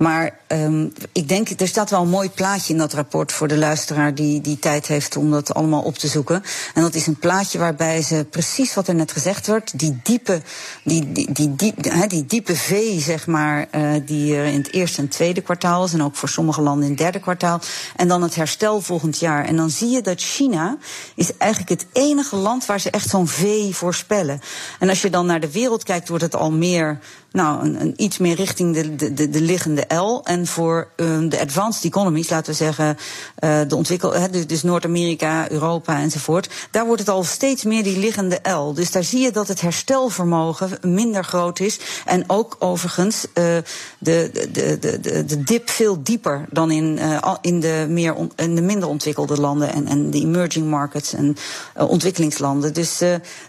Maar 0.02 0.38
um, 0.48 0.92
ik 1.12 1.28
denk, 1.28 1.48
er 1.48 1.68
staat 1.68 1.90
wel 1.90 2.02
een 2.02 2.08
mooi 2.08 2.30
plaatje 2.30 2.72
in 2.72 2.78
dat 2.78 2.92
rapport 2.92 3.32
voor 3.32 3.48
de 3.48 3.56
luisteraar 3.56 4.14
die, 4.14 4.40
die 4.40 4.58
tijd 4.58 4.86
heeft 4.86 5.16
om 5.16 5.30
dat 5.30 5.54
allemaal 5.54 5.82
op 5.82 5.98
te 5.98 6.08
zoeken. 6.08 6.42
En 6.74 6.82
dat 6.82 6.94
is 6.94 7.06
een 7.06 7.18
plaatje 7.18 7.58
waarbij 7.58 8.02
ze 8.02 8.26
precies 8.30 8.74
wat 8.74 8.88
er 8.88 8.94
net 8.94 9.12
gezegd 9.12 9.46
wordt, 9.46 9.78
die 9.78 10.00
diepe, 10.02 10.42
die, 10.84 11.12
die, 11.12 11.32
die, 11.32 11.54
die, 11.54 11.74
die, 11.76 12.06
die 12.06 12.26
diepe 12.26 12.56
V, 12.56 13.00
zeg 13.00 13.26
maar, 13.26 13.68
uh, 13.74 13.92
die 14.06 14.36
er 14.36 14.44
in 14.44 14.58
het 14.58 14.72
eerste 14.72 15.00
en 15.00 15.08
tweede 15.08 15.40
kwartaal 15.40 15.84
is, 15.84 15.92
en 15.92 16.02
ook 16.02 16.16
voor 16.16 16.28
sommige 16.28 16.60
landen 16.60 16.84
in 16.84 16.90
het 16.90 16.98
derde 16.98 17.20
kwartaal. 17.20 17.60
En 17.96 18.08
dan 18.08 18.22
het 18.22 18.34
herstel 18.34 18.80
volgend 18.80 19.18
jaar. 19.18 19.44
En 19.44 19.56
dan 19.56 19.70
zie 19.70 19.88
je 19.88 20.00
dat 20.00 20.20
China 20.20 20.76
is 21.14 21.36
eigenlijk 21.36 21.70
het 21.70 21.86
enige 21.92 22.36
land 22.36 22.66
waar 22.66 22.80
ze 22.80 22.90
echt 22.90 23.08
zo'n 23.08 23.28
V 23.28 23.74
voorspellen. 23.74 24.40
En 24.78 24.88
als 24.88 25.02
je 25.02 25.10
dan 25.10 25.26
naar 25.26 25.40
de 25.40 25.52
wereld 25.52 25.82
kijkt, 25.82 26.08
wordt 26.08 26.24
het 26.24 26.36
al 26.36 26.50
meer 26.50 26.98
nou, 27.32 27.64
een, 27.64 27.94
iets 27.96 28.18
meer 28.18 28.34
richting 28.34 28.74
de, 28.74 29.14
de, 29.14 29.28
de 29.28 29.40
liggende 29.40 29.94
L. 29.94 30.20
En 30.24 30.46
voor 30.46 30.88
um, 30.96 31.28
de 31.28 31.40
advanced 31.40 31.84
economies, 31.84 32.30
laten 32.30 32.50
we 32.50 32.56
zeggen, 32.56 32.96
uh, 33.44 33.60
de 33.68 33.76
ontwikkel, 33.76 34.30
dus, 34.30 34.46
dus 34.46 34.62
Noord-Amerika, 34.62 35.50
Europa 35.50 36.00
enzovoort, 36.00 36.48
daar 36.70 36.86
wordt 36.86 37.00
het 37.00 37.10
al 37.10 37.24
steeds 37.24 37.64
meer 37.64 37.82
die 37.82 37.98
liggende 37.98 38.40
L. 38.42 38.72
Dus 38.74 38.90
daar 38.90 39.04
zie 39.04 39.20
je 39.20 39.30
dat 39.30 39.48
het 39.48 39.60
herstelvermogen 39.60 40.70
minder 40.80 41.24
groot 41.24 41.60
is. 41.60 41.78
En 42.04 42.24
ook 42.26 42.56
overigens 42.58 43.24
uh, 43.24 43.32
de, 43.34 44.30
de, 44.32 44.78
de, 44.78 44.98
de, 45.00 45.24
de 45.24 45.42
dip 45.42 45.70
veel 45.70 46.02
dieper 46.02 46.46
dan 46.50 46.70
in, 46.70 46.98
uh, 46.98 47.34
in, 47.40 47.60
de, 47.60 47.86
meer 47.88 48.14
in 48.36 48.54
de 48.54 48.62
minder 48.62 48.88
ontwikkelde 48.88 49.40
landen 49.40 49.72
en, 49.72 49.86
en 49.86 50.10
de 50.10 50.20
emerging 50.20 50.66
markets 50.66 51.12
en 51.12 51.36
ontwikkelingslanden. 51.74 52.74
Dus 52.74 52.98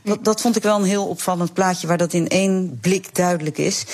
dat, 0.04 0.24
dat 0.24 0.42
vond 0.42 0.56
ik 0.56 0.64
wel 0.64 0.78
een 0.78 0.84
heel 0.84 1.08
opvallend 1.08 1.54
plaatje 1.54 1.88
waar 1.88 1.98
dat 1.98 2.14
in 2.14 2.28
één 2.28 2.78
blik 2.82 3.16
duidelijk 3.16 3.58
is 3.58 3.71
is. 3.72 3.86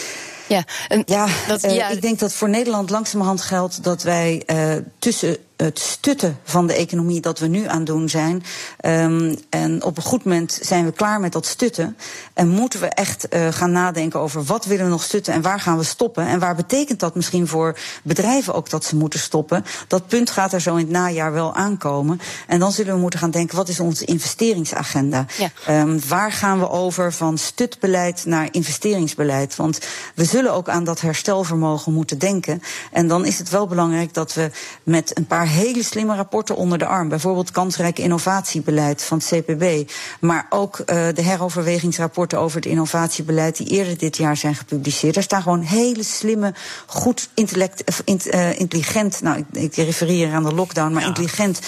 Ja, 0.48 0.64
en 0.88 1.04
ja, 1.06 1.28
dat, 1.48 1.64
uh, 1.64 1.76
ja, 1.76 1.90
ik 1.90 2.02
denk 2.02 2.20
dat 2.20 2.34
voor 2.34 2.50
Nederland 2.50 2.90
langzamerhand 2.90 3.42
geldt 3.42 3.84
dat 3.84 4.04
wij 4.04 4.44
uh, 4.48 4.76
tussen 5.00 5.38
het 5.58 5.80
stutten 5.80 6.40
van 6.44 6.68
de 6.68 6.74
economie 6.74 7.22
dat 7.22 7.40
we 7.40 7.48
nu 7.48 7.68
aan 7.68 7.84
doen 7.84 8.10
zijn. 8.10 8.44
Um, 8.86 9.36
en 9.50 9.84
op 9.84 9.98
een 9.98 10.04
goed 10.04 10.24
moment 10.24 10.60
zijn 10.62 10.86
we 10.86 10.92
klaar 10.92 11.20
met 11.20 11.32
dat 11.32 11.46
stutten. 11.46 11.98
En 12.34 12.48
moeten 12.48 12.80
we 12.80 12.88
echt 12.88 13.28
uh, 13.30 13.48
gaan 13.52 13.72
nadenken 13.72 14.20
over 14.20 14.44
wat 14.44 14.66
willen 14.66 14.86
we 14.86 14.92
nog 14.92 15.04
stutten 15.04 15.34
en 15.34 15.42
waar 15.42 15.60
gaan 15.60 15.78
we 15.78 15.84
stoppen. 15.84 16.28
En 16.28 16.40
waar 16.40 16.56
betekent 16.56 17.00
dat 17.00 17.16
misschien 17.16 17.48
voor 17.48 17.80
bedrijven 18.04 18.54
ook 18.54 18.70
dat 18.70 18.86
ze 18.86 18.96
moeten 18.96 19.20
stoppen. 19.20 19.66
Dat 19.88 20.08
punt 20.08 20.30
gaat 20.30 20.54
er 20.54 20.62
zo 20.62 20.76
in 20.76 20.86
het 20.86 20.90
najaar 20.90 21.34
wel 21.34 21.56
aankomen. 21.56 22.20
En 22.48 22.60
dan 22.60 22.72
zullen 22.72 22.94
we 22.94 23.00
moeten 23.00 23.20
gaan 23.20 23.32
denken, 23.32 23.56
wat 23.56 23.70
is 23.70 23.80
onze 23.80 24.06
investeringsagenda? 24.06 25.26
Ja. 25.38 25.82
Um, 25.82 26.00
waar 26.08 26.32
gaan 26.32 26.60
we 26.60 26.70
over 26.70 27.14
van 27.14 27.38
stutbeleid 27.38 28.26
naar 28.26 28.48
investeringsbeleid? 28.52 29.56
Want 29.56 29.80
we 30.16 30.26
zullen 30.26 30.54
ook 30.54 30.70
aan 30.70 30.84
dat 30.84 31.02
herstelvermogen 31.02 31.94
moeten 31.94 32.20
denken. 32.20 32.62
En 32.92 33.08
dan 33.08 33.26
is 33.26 33.38
het 33.38 33.50
wel 33.50 33.68
belangrijk 33.68 34.14
dat 34.14 34.34
we 34.34 34.52
met 34.84 35.18
een 35.18 35.26
paar 35.26 35.46
hele 35.48 35.84
slimme 35.84 36.16
rapporten 36.16 36.56
onder 36.56 36.78
de 36.78 36.86
arm. 36.86 37.10
Bijvoorbeeld 37.10 37.52
kansrijk 37.52 38.00
innovatiebeleid 38.00 39.04
van 39.04 39.18
het 39.18 39.28
CPB. 39.28 39.92
Maar 40.20 40.46
ook 40.50 40.80
uh, 40.80 40.86
de 40.86 41.22
heroverwegingsrapporten 41.22 42.40
over 42.40 42.56
het 42.56 42.66
innovatiebeleid 42.66 43.58
die 43.58 43.68
eerder 43.68 43.98
dit 43.98 44.18
jaar 44.18 44.38
zijn 44.38 44.56
gepubliceerd. 44.56 45.14
Daar 45.14 45.24
staan 45.24 45.42
gewoon 45.42 45.62
hele 45.62 46.04
slimme, 46.04 46.54
goed 46.86 47.30
intellect, 47.34 48.04
uh, 48.06 48.60
intelligent, 48.60 49.22
nou 49.22 49.38
ik, 49.38 49.46
ik 49.62 49.76
refereer 49.76 50.34
aan 50.34 50.44
de 50.44 50.54
lockdown, 50.54 50.94
maar 50.94 51.02
ja. 51.02 51.08
intelligent 51.08 51.60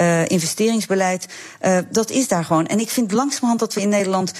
uh, 0.00 0.26
investeringsbeleid. 0.26 1.26
dat 1.90 2.10
is 2.10 2.28
daar 2.28 2.44
gewoon. 2.44 2.66
En 2.66 2.80
ik 2.80 2.90
vind 2.90 3.12
langzamerhand 3.12 3.60
dat 3.60 3.74
we 3.74 3.80
in 3.80 3.88
Nederland 3.88 4.32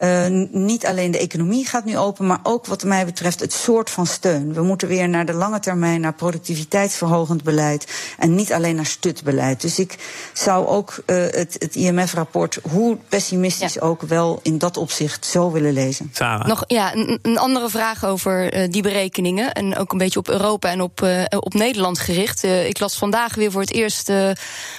Uh, 0.00 0.26
niet 0.50 0.86
alleen 0.86 1.10
de 1.10 1.18
economie 1.18 1.66
gaat 1.66 1.84
nu 1.84 1.98
open, 1.98 2.26
maar 2.26 2.40
ook 2.42 2.66
wat 2.66 2.84
mij 2.84 3.04
betreft 3.04 3.40
het 3.40 3.52
soort 3.52 3.90
van 3.90 4.06
steun. 4.06 4.52
We 4.52 4.62
moeten 4.62 4.88
weer 4.88 5.08
naar 5.08 5.26
de 5.26 5.32
lange 5.32 5.60
termijn, 5.60 6.00
naar 6.00 6.14
productiviteitsverhogend 6.14 7.42
beleid. 7.42 8.14
En 8.18 8.34
niet 8.34 8.52
alleen 8.52 8.76
naar 8.76 8.86
stutbeleid. 8.86 9.60
Dus 9.60 9.78
ik 9.78 9.98
zou 10.32 10.66
ook 10.66 11.02
uh, 11.06 11.16
het, 11.16 11.56
het 11.58 11.74
IMF-rapport, 11.74 12.58
hoe 12.70 12.96
pessimistisch 13.08 13.74
ja. 13.74 13.80
ook, 13.80 14.02
wel 14.02 14.40
in 14.42 14.58
dat 14.58 14.76
opzicht 14.76 15.26
zo 15.26 15.50
willen 15.50 15.72
lezen. 15.72 16.10
Sarah. 16.12 16.46
Nog 16.46 16.64
ja, 16.66 16.94
een, 16.94 17.18
een 17.22 17.38
andere 17.38 17.70
vraag 17.70 18.04
over 18.04 18.56
uh, 18.56 18.70
die 18.70 18.82
berekeningen. 18.82 19.52
En 19.52 19.76
ook 19.76 19.92
een 19.92 19.98
beetje 19.98 20.18
op 20.18 20.28
Europa 20.28 20.70
en 20.70 20.80
op, 20.80 21.06
op 21.30 21.54
Nederland 21.54 21.98
gericht. 21.98 22.42
ik 22.42 22.78
las 22.78 22.98
vandaag 22.98 23.34
weer 23.34 23.50
voor 23.50 23.60
het 23.60 23.72
eerst 23.72 24.12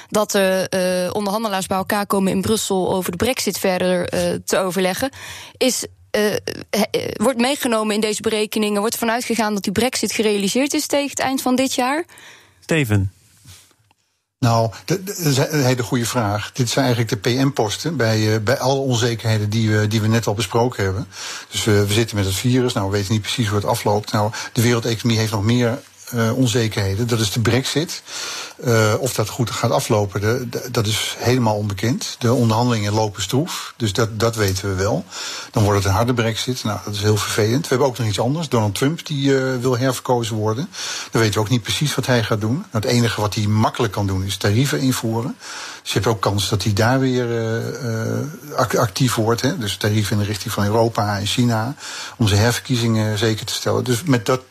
dat 0.10 0.32
de 0.32 1.10
onderhandelaars 1.14 1.68
bij 1.68 1.78
elkaar 1.78 2.06
komen 2.06 2.32
in 2.32 2.42
Brussel 2.42 2.94
over 2.94 3.12
de 3.12 3.18
brexit 3.18 3.58
verder 3.58 4.10
te 4.46 4.58
overleggen. 4.58 5.11
Is 5.58 5.86
uh, 6.12 6.36
wordt 7.14 7.40
meegenomen 7.40 7.96
in 7.96 8.02
deze 8.02 8.22
berekeningen? 8.22 8.80
Wordt 8.80 8.94
ervan 8.94 9.12
uitgegaan 9.12 9.54
dat 9.54 9.64
die 9.64 9.72
brexit 9.72 10.12
gerealiseerd 10.12 10.74
is 10.74 10.86
tegen 10.88 11.10
het 11.10 11.20
eind 11.20 11.42
van 11.42 11.56
dit 11.56 11.74
jaar? 11.74 12.06
Steven. 12.60 13.12
Nou, 14.40 14.72
dat 14.86 15.00
is 15.18 15.38
een 15.38 15.66
hele 15.66 15.84
goede 15.84 16.06
vraag. 16.06 16.52
Dit 16.52 16.70
zijn 16.70 16.86
eigenlijk 16.86 17.24
de 17.24 17.30
PM-posten 17.30 17.98
bij, 17.98 18.20
uh, 18.20 18.40
bij 18.40 18.60
alle 18.60 18.80
onzekerheden 18.80 19.50
die 19.50 19.72
we, 19.72 19.88
die 19.88 20.02
we 20.02 20.08
net 20.08 20.28
al 20.28 20.34
besproken 20.34 20.84
hebben. 20.84 21.08
Dus 21.50 21.64
we, 21.64 21.88
we 21.88 21.94
zitten 21.94 22.16
met 22.16 22.26
het 22.26 22.36
virus, 22.36 22.74
nou 22.74 22.86
we 22.90 22.98
weten 22.98 23.12
niet 23.12 23.22
precies 23.22 23.48
hoe 23.48 23.56
het 23.56 23.66
afloopt. 23.66 24.12
Nou, 24.12 24.32
de 24.54 24.62
wereldeconomie 24.62 25.20
heeft 25.20 25.32
nog 25.32 25.44
meer 25.44 25.80
uh, 26.16 26.38
onzekerheden. 26.38 27.08
Dat 27.08 27.20
is 27.20 27.32
de 27.32 27.40
brexit. 27.40 28.02
Uh, 28.66 28.94
of 29.00 29.14
dat 29.14 29.30
goed 29.30 29.52
gaat 29.52 29.72
aflopen, 29.72 30.22
de, 30.22 30.70
dat 30.72 30.88
is 30.88 31.16
helemaal 31.18 31.56
onbekend. 31.56 32.16
De 32.20 32.34
onderhandelingen 32.34 32.94
lopen 32.94 33.22
stroef, 33.22 33.74
dus 33.78 33.94
dat, 33.94 34.20
dat 34.20 34.36
weten 34.36 34.70
we 34.70 34.76
wel. 34.76 35.06
Dan 35.52 35.64
wordt 35.64 35.78
het 35.78 35.88
een 35.88 35.96
harde 35.96 36.14
brexit. 36.14 36.64
Nou, 36.64 36.80
dat 36.86 36.94
is 36.94 37.02
heel 37.02 37.18
vervelend. 37.18 37.62
We 37.62 37.68
hebben 37.68 37.88
ook 37.88 37.98
nog 37.98 38.08
iets 38.08 38.20
anders. 38.20 38.50
Donald 38.50 38.76
Trump 38.76 39.06
die 39.06 39.32
uh, 39.32 39.56
wil 39.62 39.78
herverkozen 39.78 40.36
worden. 40.36 40.70
Dan 41.12 41.22
weten 41.22 41.34
we 41.34 41.46
ook 41.46 41.52
niet 41.52 41.64
precies 41.64 41.96
wat 41.96 42.06
hij 42.06 42.24
gaat 42.24 42.42
doen. 42.42 42.56
Nou, 42.56 42.68
het 42.72 42.86
enige 42.86 43.22
wat 43.22 43.36
hij 43.36 43.48
makkelijk 43.48 43.94
kan 43.94 44.08
doen 44.08 44.24
is 44.24 44.38
tarieven 44.38 44.80
invoeren. 44.80 45.36
Dus 45.82 45.92
je 45.92 46.00
hebt 46.00 46.12
ook 46.12 46.22
kans 46.22 46.50
dat 46.50 46.64
hij 46.64 46.74
daar 46.74 47.00
weer 47.00 47.28
actief 48.78 49.16
wordt. 49.16 49.42
Hè? 49.42 49.58
Dus 49.58 49.78
tarieven 49.78 50.12
in 50.12 50.22
de 50.22 50.28
richting 50.28 50.54
van 50.54 50.66
Europa 50.66 51.18
en 51.18 51.26
China. 51.26 51.76
Om 52.18 52.28
zijn 52.28 52.42
herverkiezingen 52.42 53.18
zeker 53.18 53.46
te 53.46 53.54
stellen. 53.54 53.84
Dus 53.84 54.04
met 54.04 54.26
dat 54.26 54.42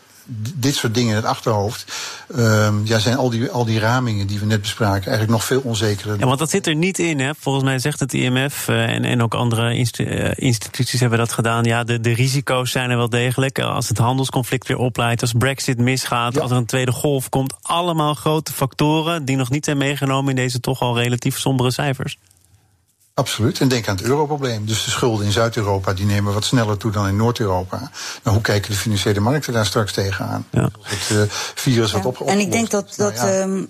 dit 0.54 0.74
soort 0.74 0.94
dingen 0.94 1.10
in 1.10 1.16
het 1.16 1.24
achterhoofd. 1.24 1.92
Uh, 2.36 2.68
ja, 2.84 2.98
zijn 2.98 3.16
al 3.16 3.30
die, 3.30 3.48
al 3.48 3.64
die 3.64 3.78
ramingen 3.78 4.26
die 4.26 4.38
we 4.38 4.46
net 4.46 4.60
bespraken 4.60 5.06
eigenlijk 5.06 5.30
nog 5.30 5.44
veel 5.44 5.60
onzekerder. 5.60 6.18
Ja, 6.18 6.26
want 6.26 6.38
dat 6.38 6.50
zit 6.50 6.66
er 6.66 6.74
niet 6.74 6.98
in. 6.98 7.20
Hè? 7.20 7.30
Volgens 7.38 7.64
mij 7.64 7.78
zegt 7.78 8.00
het 8.00 8.14
IMF 8.14 8.68
uh, 8.68 8.82
en, 8.82 9.04
en 9.04 9.22
ook 9.22 9.34
andere 9.34 9.74
instu 9.74 10.04
uh, 10.04 10.30
instituties 10.34 11.00
hebben 11.00 11.18
dat 11.18 11.32
gedaan. 11.32 11.64
Ja, 11.64 11.84
de, 11.84 12.00
de 12.00 12.12
risico's 12.12 12.70
zijn 12.70 12.90
er 12.90 12.96
wel 12.96 13.08
degelijk. 13.08 13.58
Als 13.58 13.88
het 13.88 13.98
handelsconflict 13.98 14.68
weer 14.68 14.76
opleidt, 14.76 15.20
als 15.20 15.32
Brexit 15.38 15.78
misgaat, 15.78 16.34
ja. 16.34 16.40
als 16.40 16.50
er 16.50 16.56
een 16.56 16.66
tweede 16.66 16.92
golf 16.92 17.28
komt. 17.28 17.54
Allemaal 17.62 18.14
grote 18.14 18.52
factoren 18.52 19.24
die 19.24 19.36
nog 19.36 19.50
niet 19.50 19.64
zijn 19.64 19.78
meegenomen 19.78 20.30
in 20.30 20.36
deze 20.36 20.60
toch 20.60 20.80
al 20.80 20.98
relatief 20.98 21.38
sombere 21.38 21.70
cijfers. 21.70 22.18
Absoluut. 23.14 23.60
En 23.60 23.68
denk 23.68 23.88
aan 23.88 23.96
het 23.96 24.04
europrobleem. 24.04 24.66
Dus 24.66 24.84
de 24.84 24.90
schulden 24.90 25.26
in 25.26 25.32
Zuid-Europa 25.32 25.92
die 25.92 26.06
nemen 26.06 26.32
wat 26.32 26.44
sneller 26.44 26.76
toe 26.76 26.90
dan 26.90 27.08
in 27.08 27.16
Noord-Europa. 27.16 27.78
Nou, 28.22 28.36
hoe 28.36 28.40
kijken 28.40 28.70
de 28.70 28.76
financiële 28.76 29.20
markten 29.20 29.52
daar 29.52 29.66
straks 29.66 29.92
tegenaan? 29.92 30.46
Ja. 30.50 30.70
Het 30.82 31.10
uh, 31.12 31.22
virus 31.54 31.92
wat 31.92 32.04
op, 32.04 32.20
En 32.20 32.38
ik 32.38 32.52
denk 32.52 32.70
dat. 32.70 32.94
dat 32.96 33.14
nou, 33.14 33.28
ja. 33.28 33.42
um... 33.42 33.68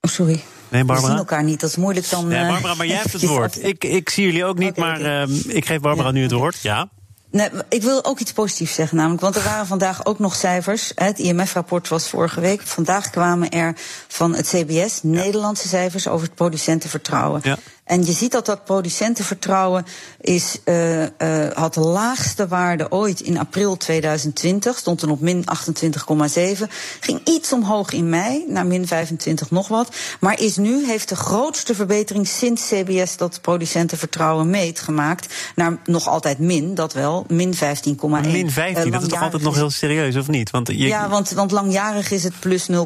oh, 0.00 0.10
sorry. 0.10 0.44
Nee, 0.68 0.84
Barbara? 0.84 1.00
We 1.00 1.06
zien 1.06 1.16
elkaar 1.16 1.44
niet, 1.44 1.60
dat 1.60 1.70
is 1.70 1.76
moeilijk 1.76 2.10
dan. 2.10 2.28
Nee, 2.28 2.46
Barbara, 2.46 2.74
maar 2.74 2.86
jij 2.86 2.96
hebt 3.02 3.12
het 3.12 3.26
woord. 3.26 3.64
Ik, 3.64 3.84
ik 3.84 4.08
zie 4.08 4.24
jullie 4.24 4.44
ook 4.44 4.58
niet, 4.58 4.70
okay, 4.70 4.84
maar 4.84 4.98
okay. 4.98 5.26
Uh, 5.26 5.54
ik 5.54 5.66
geef 5.66 5.80
Barbara 5.80 6.10
nu 6.10 6.22
het 6.22 6.32
woord. 6.32 6.58
Ja. 6.60 6.88
Nee, 7.30 7.50
ik 7.68 7.82
wil 7.82 8.04
ook 8.04 8.18
iets 8.18 8.32
positiefs 8.32 8.74
zeggen, 8.74 8.96
namelijk, 8.96 9.22
want 9.22 9.36
er 9.36 9.42
waren 9.42 9.66
vandaag 9.66 10.04
ook 10.04 10.18
nog 10.18 10.34
cijfers. 10.34 10.92
Het 10.94 11.18
IMF-rapport 11.18 11.88
was 11.88 12.08
vorige 12.08 12.40
week. 12.40 12.62
Vandaag 12.62 13.10
kwamen 13.10 13.50
er 13.50 13.76
van 14.08 14.34
het 14.34 14.46
CBS 14.46 15.02
Nederlandse 15.02 15.68
cijfers 15.68 16.08
over 16.08 16.26
het 16.26 16.34
producentenvertrouwen. 16.34 17.40
Ja. 17.44 17.56
En 17.86 18.04
je 18.04 18.12
ziet 18.12 18.32
dat 18.32 18.46
dat 18.46 18.64
producentenvertrouwen 18.64 19.86
is, 20.20 20.58
uh, 20.64 21.02
uh, 21.02 21.08
had 21.54 21.74
de 21.74 21.80
laagste 21.80 22.48
waarde 22.48 22.90
ooit 22.90 23.20
in 23.20 23.38
april 23.38 23.76
2020. 23.76 24.78
Stond 24.78 25.02
er 25.02 25.10
op 25.10 25.20
min 25.20 25.44
28,7. 25.44 26.68
Ging 27.00 27.20
iets 27.24 27.52
omhoog 27.52 27.92
in 27.92 28.08
mei, 28.08 28.44
naar 28.48 28.66
min 28.66 28.86
25 28.86 29.50
nog 29.50 29.68
wat. 29.68 29.96
Maar 30.20 30.40
is 30.40 30.56
nu, 30.56 30.86
heeft 30.86 31.08
de 31.08 31.16
grootste 31.16 31.74
verbetering 31.74 32.28
sinds 32.28 32.68
CBS 32.68 33.16
dat 33.16 33.40
producentenvertrouwen 33.40 34.50
meet 34.50 34.80
gemaakt. 34.80 35.34
Naar 35.54 35.78
nog 35.84 36.08
altijd 36.08 36.38
min, 36.38 36.74
dat 36.74 36.92
wel, 36.92 37.24
min 37.28 37.54
15,1. 37.54 37.60
Min 37.60 38.50
15, 38.50 38.86
uh, 38.86 38.92
dat 38.92 39.02
is 39.02 39.08
toch 39.08 39.22
altijd 39.22 39.42
nog 39.42 39.54
heel 39.54 39.70
serieus, 39.70 40.16
of 40.16 40.28
niet? 40.28 40.50
Want 40.50 40.68
je... 40.68 40.78
Ja, 40.78 41.08
want, 41.08 41.30
want 41.30 41.50
langjarig 41.50 42.10
is 42.10 42.24
het 42.24 42.40
plus 42.40 42.68
0,6. 42.70 42.76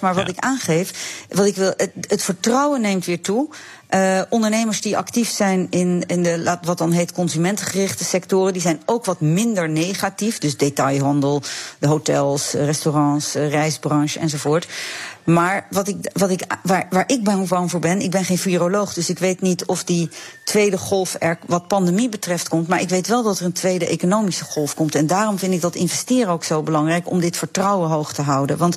Maar 0.00 0.14
wat 0.14 0.26
ja. 0.26 0.32
ik 0.32 0.38
aangeef, 0.38 1.24
wat 1.28 1.46
ik 1.46 1.56
wil, 1.56 1.72
het, 1.76 1.92
het 2.00 2.22
vertrouwen 2.22 2.80
neemt 2.80 3.04
weer 3.04 3.20
toe. 3.20 3.48
Uh, 3.94 4.20
ondernemers 4.28 4.80
die 4.80 4.96
actief 4.96 5.30
zijn 5.30 5.66
in, 5.70 6.04
in 6.06 6.22
de, 6.22 6.58
wat 6.62 6.78
dan 6.78 6.92
heet 6.92 7.12
consumentengerichte 7.12 8.04
sectoren, 8.04 8.52
die 8.52 8.62
zijn 8.62 8.80
ook 8.84 9.04
wat 9.04 9.20
minder 9.20 9.68
negatief. 9.68 10.38
Dus 10.38 10.56
detailhandel, 10.56 11.42
de 11.78 11.86
hotels, 11.86 12.52
restaurants, 12.52 13.32
reisbranche 13.32 14.18
enzovoort. 14.18 14.68
Maar 15.24 15.66
wat 15.70 15.88
ik, 15.88 16.10
wat 16.12 16.30
ik, 16.30 16.44
waar, 16.62 16.86
waar 16.90 17.04
ik 17.06 17.24
bang 17.24 17.70
voor 17.70 17.80
ben, 17.80 18.00
ik 18.00 18.10
ben 18.10 18.24
geen 18.24 18.38
viroloog, 18.38 18.92
dus 18.92 19.08
ik 19.08 19.18
weet 19.18 19.40
niet 19.40 19.64
of 19.64 19.84
die 19.84 20.10
tweede 20.44 20.78
golf 20.78 21.16
er 21.18 21.38
wat 21.46 21.68
pandemie 21.68 22.08
betreft 22.08 22.48
komt. 22.48 22.68
Maar 22.68 22.80
ik 22.80 22.88
weet 22.88 23.06
wel 23.06 23.22
dat 23.22 23.38
er 23.38 23.44
een 23.44 23.52
tweede 23.52 23.86
economische 23.86 24.44
golf 24.44 24.74
komt. 24.74 24.94
En 24.94 25.06
daarom 25.06 25.38
vind 25.38 25.54
ik 25.54 25.60
dat 25.60 25.74
investeren 25.74 26.32
ook 26.32 26.44
zo 26.44 26.62
belangrijk 26.62 27.10
om 27.10 27.20
dit 27.20 27.36
vertrouwen 27.36 27.88
hoog 27.88 28.12
te 28.12 28.22
houden. 28.22 28.56
Want 28.56 28.76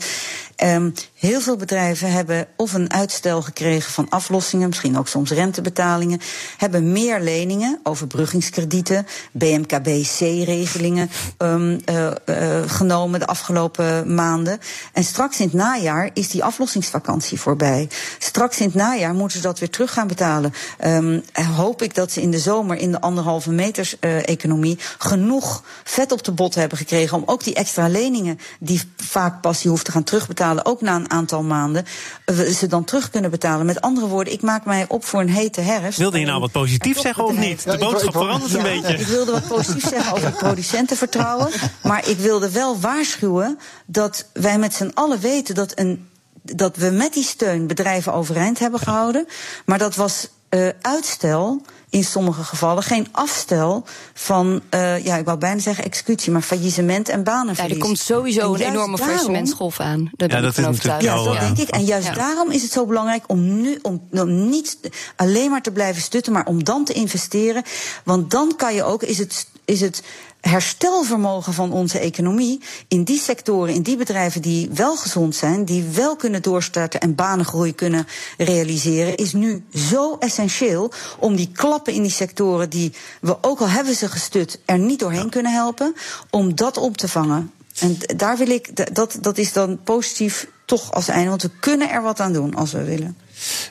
Um, 0.64 0.94
heel 1.22 1.42
veel 1.42 1.56
bedrijven 1.56 2.12
hebben 2.12 2.48
of 2.56 2.74
een 2.74 2.94
uitstel 2.94 3.42
gekregen 3.42 3.92
van 3.92 4.10
aflossingen, 4.10 4.68
misschien 4.68 4.98
ook 4.98 5.08
soms 5.08 5.32
rentebetalingen, 5.32 6.20
hebben 6.58 6.92
meer 6.92 7.20
leningen, 7.20 7.80
overbruggingskredieten, 7.84 9.08
BMKB-C-regelingen 9.32 11.10
um, 11.38 11.80
uh, 11.90 12.12
uh, 12.26 12.62
genomen 12.66 13.20
de 13.20 13.26
afgelopen 13.26 14.16
maanden. 14.16 14.60
En 14.94 15.04
straks 15.04 15.40
in 15.40 15.46
het 15.46 15.54
najaar 15.54 16.10
is 16.14 16.30
die 16.30 16.44
aflossingsvakantie 16.44 17.40
voorbij. 17.40 17.90
Straks 18.20 18.60
in 18.60 18.66
het 18.66 18.76
najaar 18.76 19.14
moeten 19.14 19.38
ze 19.38 19.44
dat 19.44 19.60
weer 19.60 19.70
terug 19.70 19.94
gaan 19.94 20.08
betalen. 20.08 20.54
Um, 20.86 21.24
hoop 21.56 21.82
ik 21.82 21.96
dat 21.96 22.12
ze 22.12 22.22
in 22.22 22.32
de 22.32 22.40
zomer 22.40 22.78
in 22.78 22.92
de 22.92 23.02
anderhalve 23.02 23.52
meters 23.52 23.96
uh, 24.00 24.28
economie 24.28 24.78
genoeg 24.98 25.64
vet 25.84 26.12
op 26.12 26.24
de 26.24 26.32
bot 26.32 26.56
hebben 26.56 26.78
gekregen 26.78 27.18
om 27.18 27.24
ook 27.26 27.44
die 27.44 27.54
extra 27.54 27.88
leningen 27.88 28.40
die 28.60 28.82
vaak 28.98 29.42
pas 29.42 29.62
je 29.62 29.70
hoeft 29.70 29.86
te 29.86 29.92
gaan 29.92 30.04
terugbetalen 30.04 30.66
ook 30.66 30.82
na 30.82 30.96
een 30.96 31.11
aantal 31.12 31.44
maanden, 31.44 31.86
we 32.26 32.54
ze 32.54 32.68
dan 32.68 32.84
terug 32.84 33.10
kunnen 33.10 33.32
betalen. 33.32 33.66
Met 33.66 33.82
andere 33.82 34.08
woorden, 34.08 34.34
ik 34.34 34.42
maak 34.42 34.66
mij 34.66 34.86
op 34.88 35.06
voor 35.06 35.22
een 35.22 35.30
hete 35.30 35.62
herfst. 35.62 36.00
Wilde 36.00 36.20
je 36.20 36.26
nou 36.26 36.40
wat 36.40 36.52
positief 36.52 37.00
zeggen 37.00 37.26
of 37.26 37.38
niet? 37.38 37.64
De 37.64 37.78
boodschap 37.78 38.12
verandert 38.12 38.54
een 38.54 38.64
beetje. 38.64 38.98
Ik 38.98 39.08
wilde 39.08 39.32
wat 39.32 39.48
positief 39.48 39.88
zeggen 39.88 40.14
over 40.14 40.26
het 40.26 40.38
producentenvertrouwen. 40.48 41.50
Maar 41.84 42.10
ik 42.10 42.18
wilde 42.18 42.52
wel 42.52 42.80
waarschuwen 42.80 43.60
dat 43.86 44.26
wij 44.34 44.60
met 44.60 44.74
z'n 44.74 44.92
allen 44.94 45.20
weten 45.20 45.56
dat 45.56 45.72
een 45.76 46.10
dat 46.44 46.76
we 46.76 46.90
met 46.90 47.14
die 47.14 47.24
steun 47.24 47.68
bedrijven 47.68 48.14
overeind 48.14 48.60
hebben 48.60 48.80
gehouden. 48.80 49.28
Maar 49.66 49.78
dat 49.78 49.96
was 49.96 50.28
uh, 50.50 50.70
uitstel 50.82 51.62
in 51.92 52.04
sommige 52.04 52.44
gevallen 52.44 52.84
geen 52.84 53.08
afstel 53.12 53.84
van, 54.14 54.62
uh, 54.70 55.06
ja, 55.06 55.18
ik 55.18 55.26
wou 55.26 55.38
bijna 55.38 55.60
zeggen 55.60 55.84
executie, 55.84 56.32
maar 56.32 56.42
faillissement 56.42 57.10
en 57.10 57.24
banenverlies. 57.24 57.72
Ja, 57.72 57.80
er 57.80 57.86
komt 57.86 58.00
sowieso 58.00 58.54
een 58.54 58.62
enorme 58.62 58.98
faillissementsgolf 58.98 59.80
aan. 59.80 60.10
Daar 60.12 60.30
ja, 60.30 60.42
dat 60.42 60.58
is 60.58 60.64
natuurlijk 60.64 61.02
Ja, 61.02 61.24
dat 61.24 61.40
denk 61.40 61.58
ik. 61.58 61.70
En 61.70 61.84
juist 61.84 62.08
ja. 62.08 62.14
daarom 62.14 62.52
is 62.52 62.62
het 62.62 62.72
zo 62.72 62.86
belangrijk 62.86 63.24
om 63.28 63.62
nu 63.62 63.80
om, 63.82 64.08
om 64.12 64.50
niet 64.50 64.78
alleen 65.16 65.50
maar 65.50 65.62
te 65.62 65.72
blijven 65.72 66.02
stutten, 66.02 66.34
maar 66.34 66.46
om 66.46 66.64
dan 66.64 66.86
te 66.86 66.94
investeren. 66.94 67.64
Want 68.04 68.32
dan 68.32 68.56
kan 68.56 68.74
je 68.74 68.84
ook, 68.84 69.04
is 69.04 69.18
het, 69.18 69.48
is 69.66 69.82
het 69.82 70.04
herstelvermogen 70.42 71.54
van 71.54 71.72
onze 71.72 72.00
economie 72.00 72.62
in 72.88 73.04
die 73.04 73.20
sectoren, 73.20 73.74
in 73.74 73.82
die 73.82 73.98
bedrijven 73.98 74.42
die 74.42 74.70
wel 74.74 74.96
gezond 74.96 75.36
zijn, 75.36 75.66
die 75.66 75.84
wel 75.84 76.16
kunnen 76.16 76.42
doorstarten 76.42 77.00
en 77.00 77.16
banengroei 77.16 77.76
kunnen 77.76 78.08
realiseren, 78.38 79.16
is 79.16 79.34
nu 79.34 79.64
zo 79.74 80.16
essentieel 80.20 80.92
om 81.20 81.36
die 81.36 81.52
klappen 81.54 81.94
in 81.94 82.02
die 82.02 82.12
sectoren 82.12 82.70
die 82.70 82.94
we 83.22 83.38
ook 83.42 83.60
al 83.60 83.70
hebben 83.70 83.96
ze 83.96 84.10
gestut 84.10 84.60
er 84.66 84.80
niet 84.80 85.00
doorheen 85.00 85.30
kunnen 85.30 85.54
helpen, 85.54 85.96
om 86.30 86.56
dat 86.56 86.78
op 86.78 86.98
te 86.98 87.08
vangen. 87.08 87.52
En 87.80 87.98
daar 88.16 88.38
wil 88.38 88.50
ik, 88.50 88.96
dat, 88.96 89.18
dat 89.22 89.38
is 89.38 89.54
dan 89.54 89.84
positief 89.84 90.48
toch 90.66 90.92
als 90.92 91.08
einde, 91.08 91.30
want 91.30 91.42
we 91.42 91.52
kunnen 91.60 91.90
er 91.90 92.02
wat 92.02 92.20
aan 92.20 92.34
doen 92.34 92.56
als 92.56 92.72
we 92.72 92.84
willen. 92.84 93.18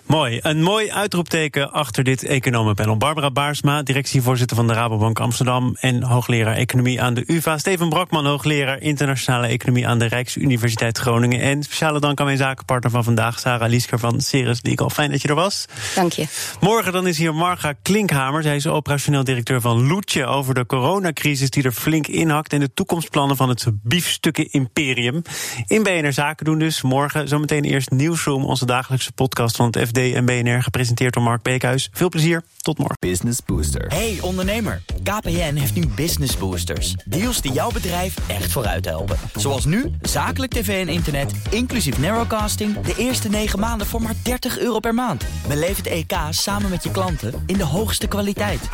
Mooi. 0.06 0.38
Een 0.42 0.62
mooi 0.62 0.90
uitroepteken 0.90 1.72
achter 1.72 2.04
dit 2.04 2.24
economenpanel. 2.24 2.96
Barbara 2.96 3.30
Baarsma, 3.30 3.82
directievoorzitter 3.82 4.56
van 4.56 4.66
de 4.66 4.72
Rabobank 4.72 5.20
Amsterdam... 5.20 5.76
en 5.80 6.02
hoogleraar 6.02 6.56
economie 6.56 7.02
aan 7.02 7.14
de 7.14 7.24
UvA. 7.26 7.58
Steven 7.58 7.88
Brakman, 7.88 8.26
hoogleraar 8.26 8.80
internationale 8.80 9.46
economie... 9.46 9.88
aan 9.88 9.98
de 9.98 10.04
Rijksuniversiteit 10.04 10.98
Groningen. 10.98 11.40
En 11.40 11.62
speciale 11.62 12.00
dank 12.00 12.20
aan 12.20 12.26
mijn 12.26 12.38
zakenpartner 12.38 12.90
van 12.90 13.04
vandaag... 13.04 13.38
Sarah 13.38 13.68
Liesker 13.68 13.98
van 13.98 14.20
Ceres 14.20 14.58
Legal. 14.62 14.90
Fijn 14.90 15.10
dat 15.10 15.22
je 15.22 15.28
er 15.28 15.34
was. 15.34 15.64
Dank 15.94 16.12
je. 16.12 16.26
Morgen 16.60 16.92
dan 16.92 17.06
is 17.06 17.18
hier 17.18 17.34
Marga 17.34 17.72
Klinkhamer. 17.82 18.42
Zij 18.42 18.56
is 18.56 18.66
operationeel 18.66 19.24
directeur 19.24 19.60
van 19.60 19.86
Loetje... 19.86 20.26
over 20.26 20.54
de 20.54 20.66
coronacrisis 20.66 21.50
die 21.50 21.62
er 21.62 21.72
flink 21.72 22.06
inhakt... 22.06 22.52
en 22.52 22.60
de 22.60 22.72
toekomstplannen 22.74 23.36
van 23.36 23.48
het 23.48 23.66
biefstukken 23.82 24.50
imperium. 24.50 25.22
In 25.66 25.82
BNR 25.82 26.12
Zaken 26.12 26.44
doen 26.44 26.58
dus. 26.58 26.82
Morgen 26.82 27.28
zometeen 27.28 27.64
eerst 27.64 27.90
Nieuwsroom... 27.90 28.44
onze 28.44 28.66
dagelijkse 28.66 29.12
podcast 29.12 29.58
van 29.60 29.80
het 29.80 29.88
FD 29.88 29.96
en 30.14 30.24
BNR, 30.24 30.62
gepresenteerd 30.62 31.14
door 31.14 31.22
Mark 31.22 31.42
Beekhuis. 31.42 31.88
Veel 31.92 32.08
plezier, 32.08 32.42
tot 32.56 32.78
morgen. 32.78 32.96
Business 32.98 33.38
Booster. 33.46 33.86
Hey 33.86 34.18
ondernemer, 34.20 34.82
KPN 35.02 35.54
heeft 35.54 35.74
nu 35.74 35.86
Business 35.86 36.36
Boosters. 36.36 36.92
Deals 37.04 37.40
die 37.40 37.52
jouw 37.52 37.70
bedrijf 37.70 38.28
echt 38.28 38.52
vooruit 38.52 38.84
helpen. 38.84 39.16
Zoals 39.34 39.64
nu, 39.64 39.90
zakelijk 40.02 40.52
tv 40.52 40.86
en 40.86 40.92
internet, 40.92 41.32
inclusief 41.50 41.98
narrowcasting... 41.98 42.80
de 42.80 42.94
eerste 42.96 43.28
9 43.28 43.58
maanden 43.58 43.86
voor 43.86 44.02
maar 44.02 44.14
30 44.22 44.58
euro 44.58 44.78
per 44.78 44.94
maand. 44.94 45.24
Beleef 45.48 45.76
het 45.76 45.86
EK 45.86 46.12
samen 46.30 46.70
met 46.70 46.82
je 46.82 46.90
klanten 46.90 47.42
in 47.46 47.56
de 47.56 47.64
hoogste 47.64 48.06
kwaliteit. 48.06 48.68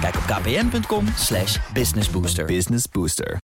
Kijk 0.00 0.16
op 0.16 0.22
kpn.com 0.22 1.04
businessbooster. 1.72 2.44
Business 2.44 2.88
Booster. 2.88 3.38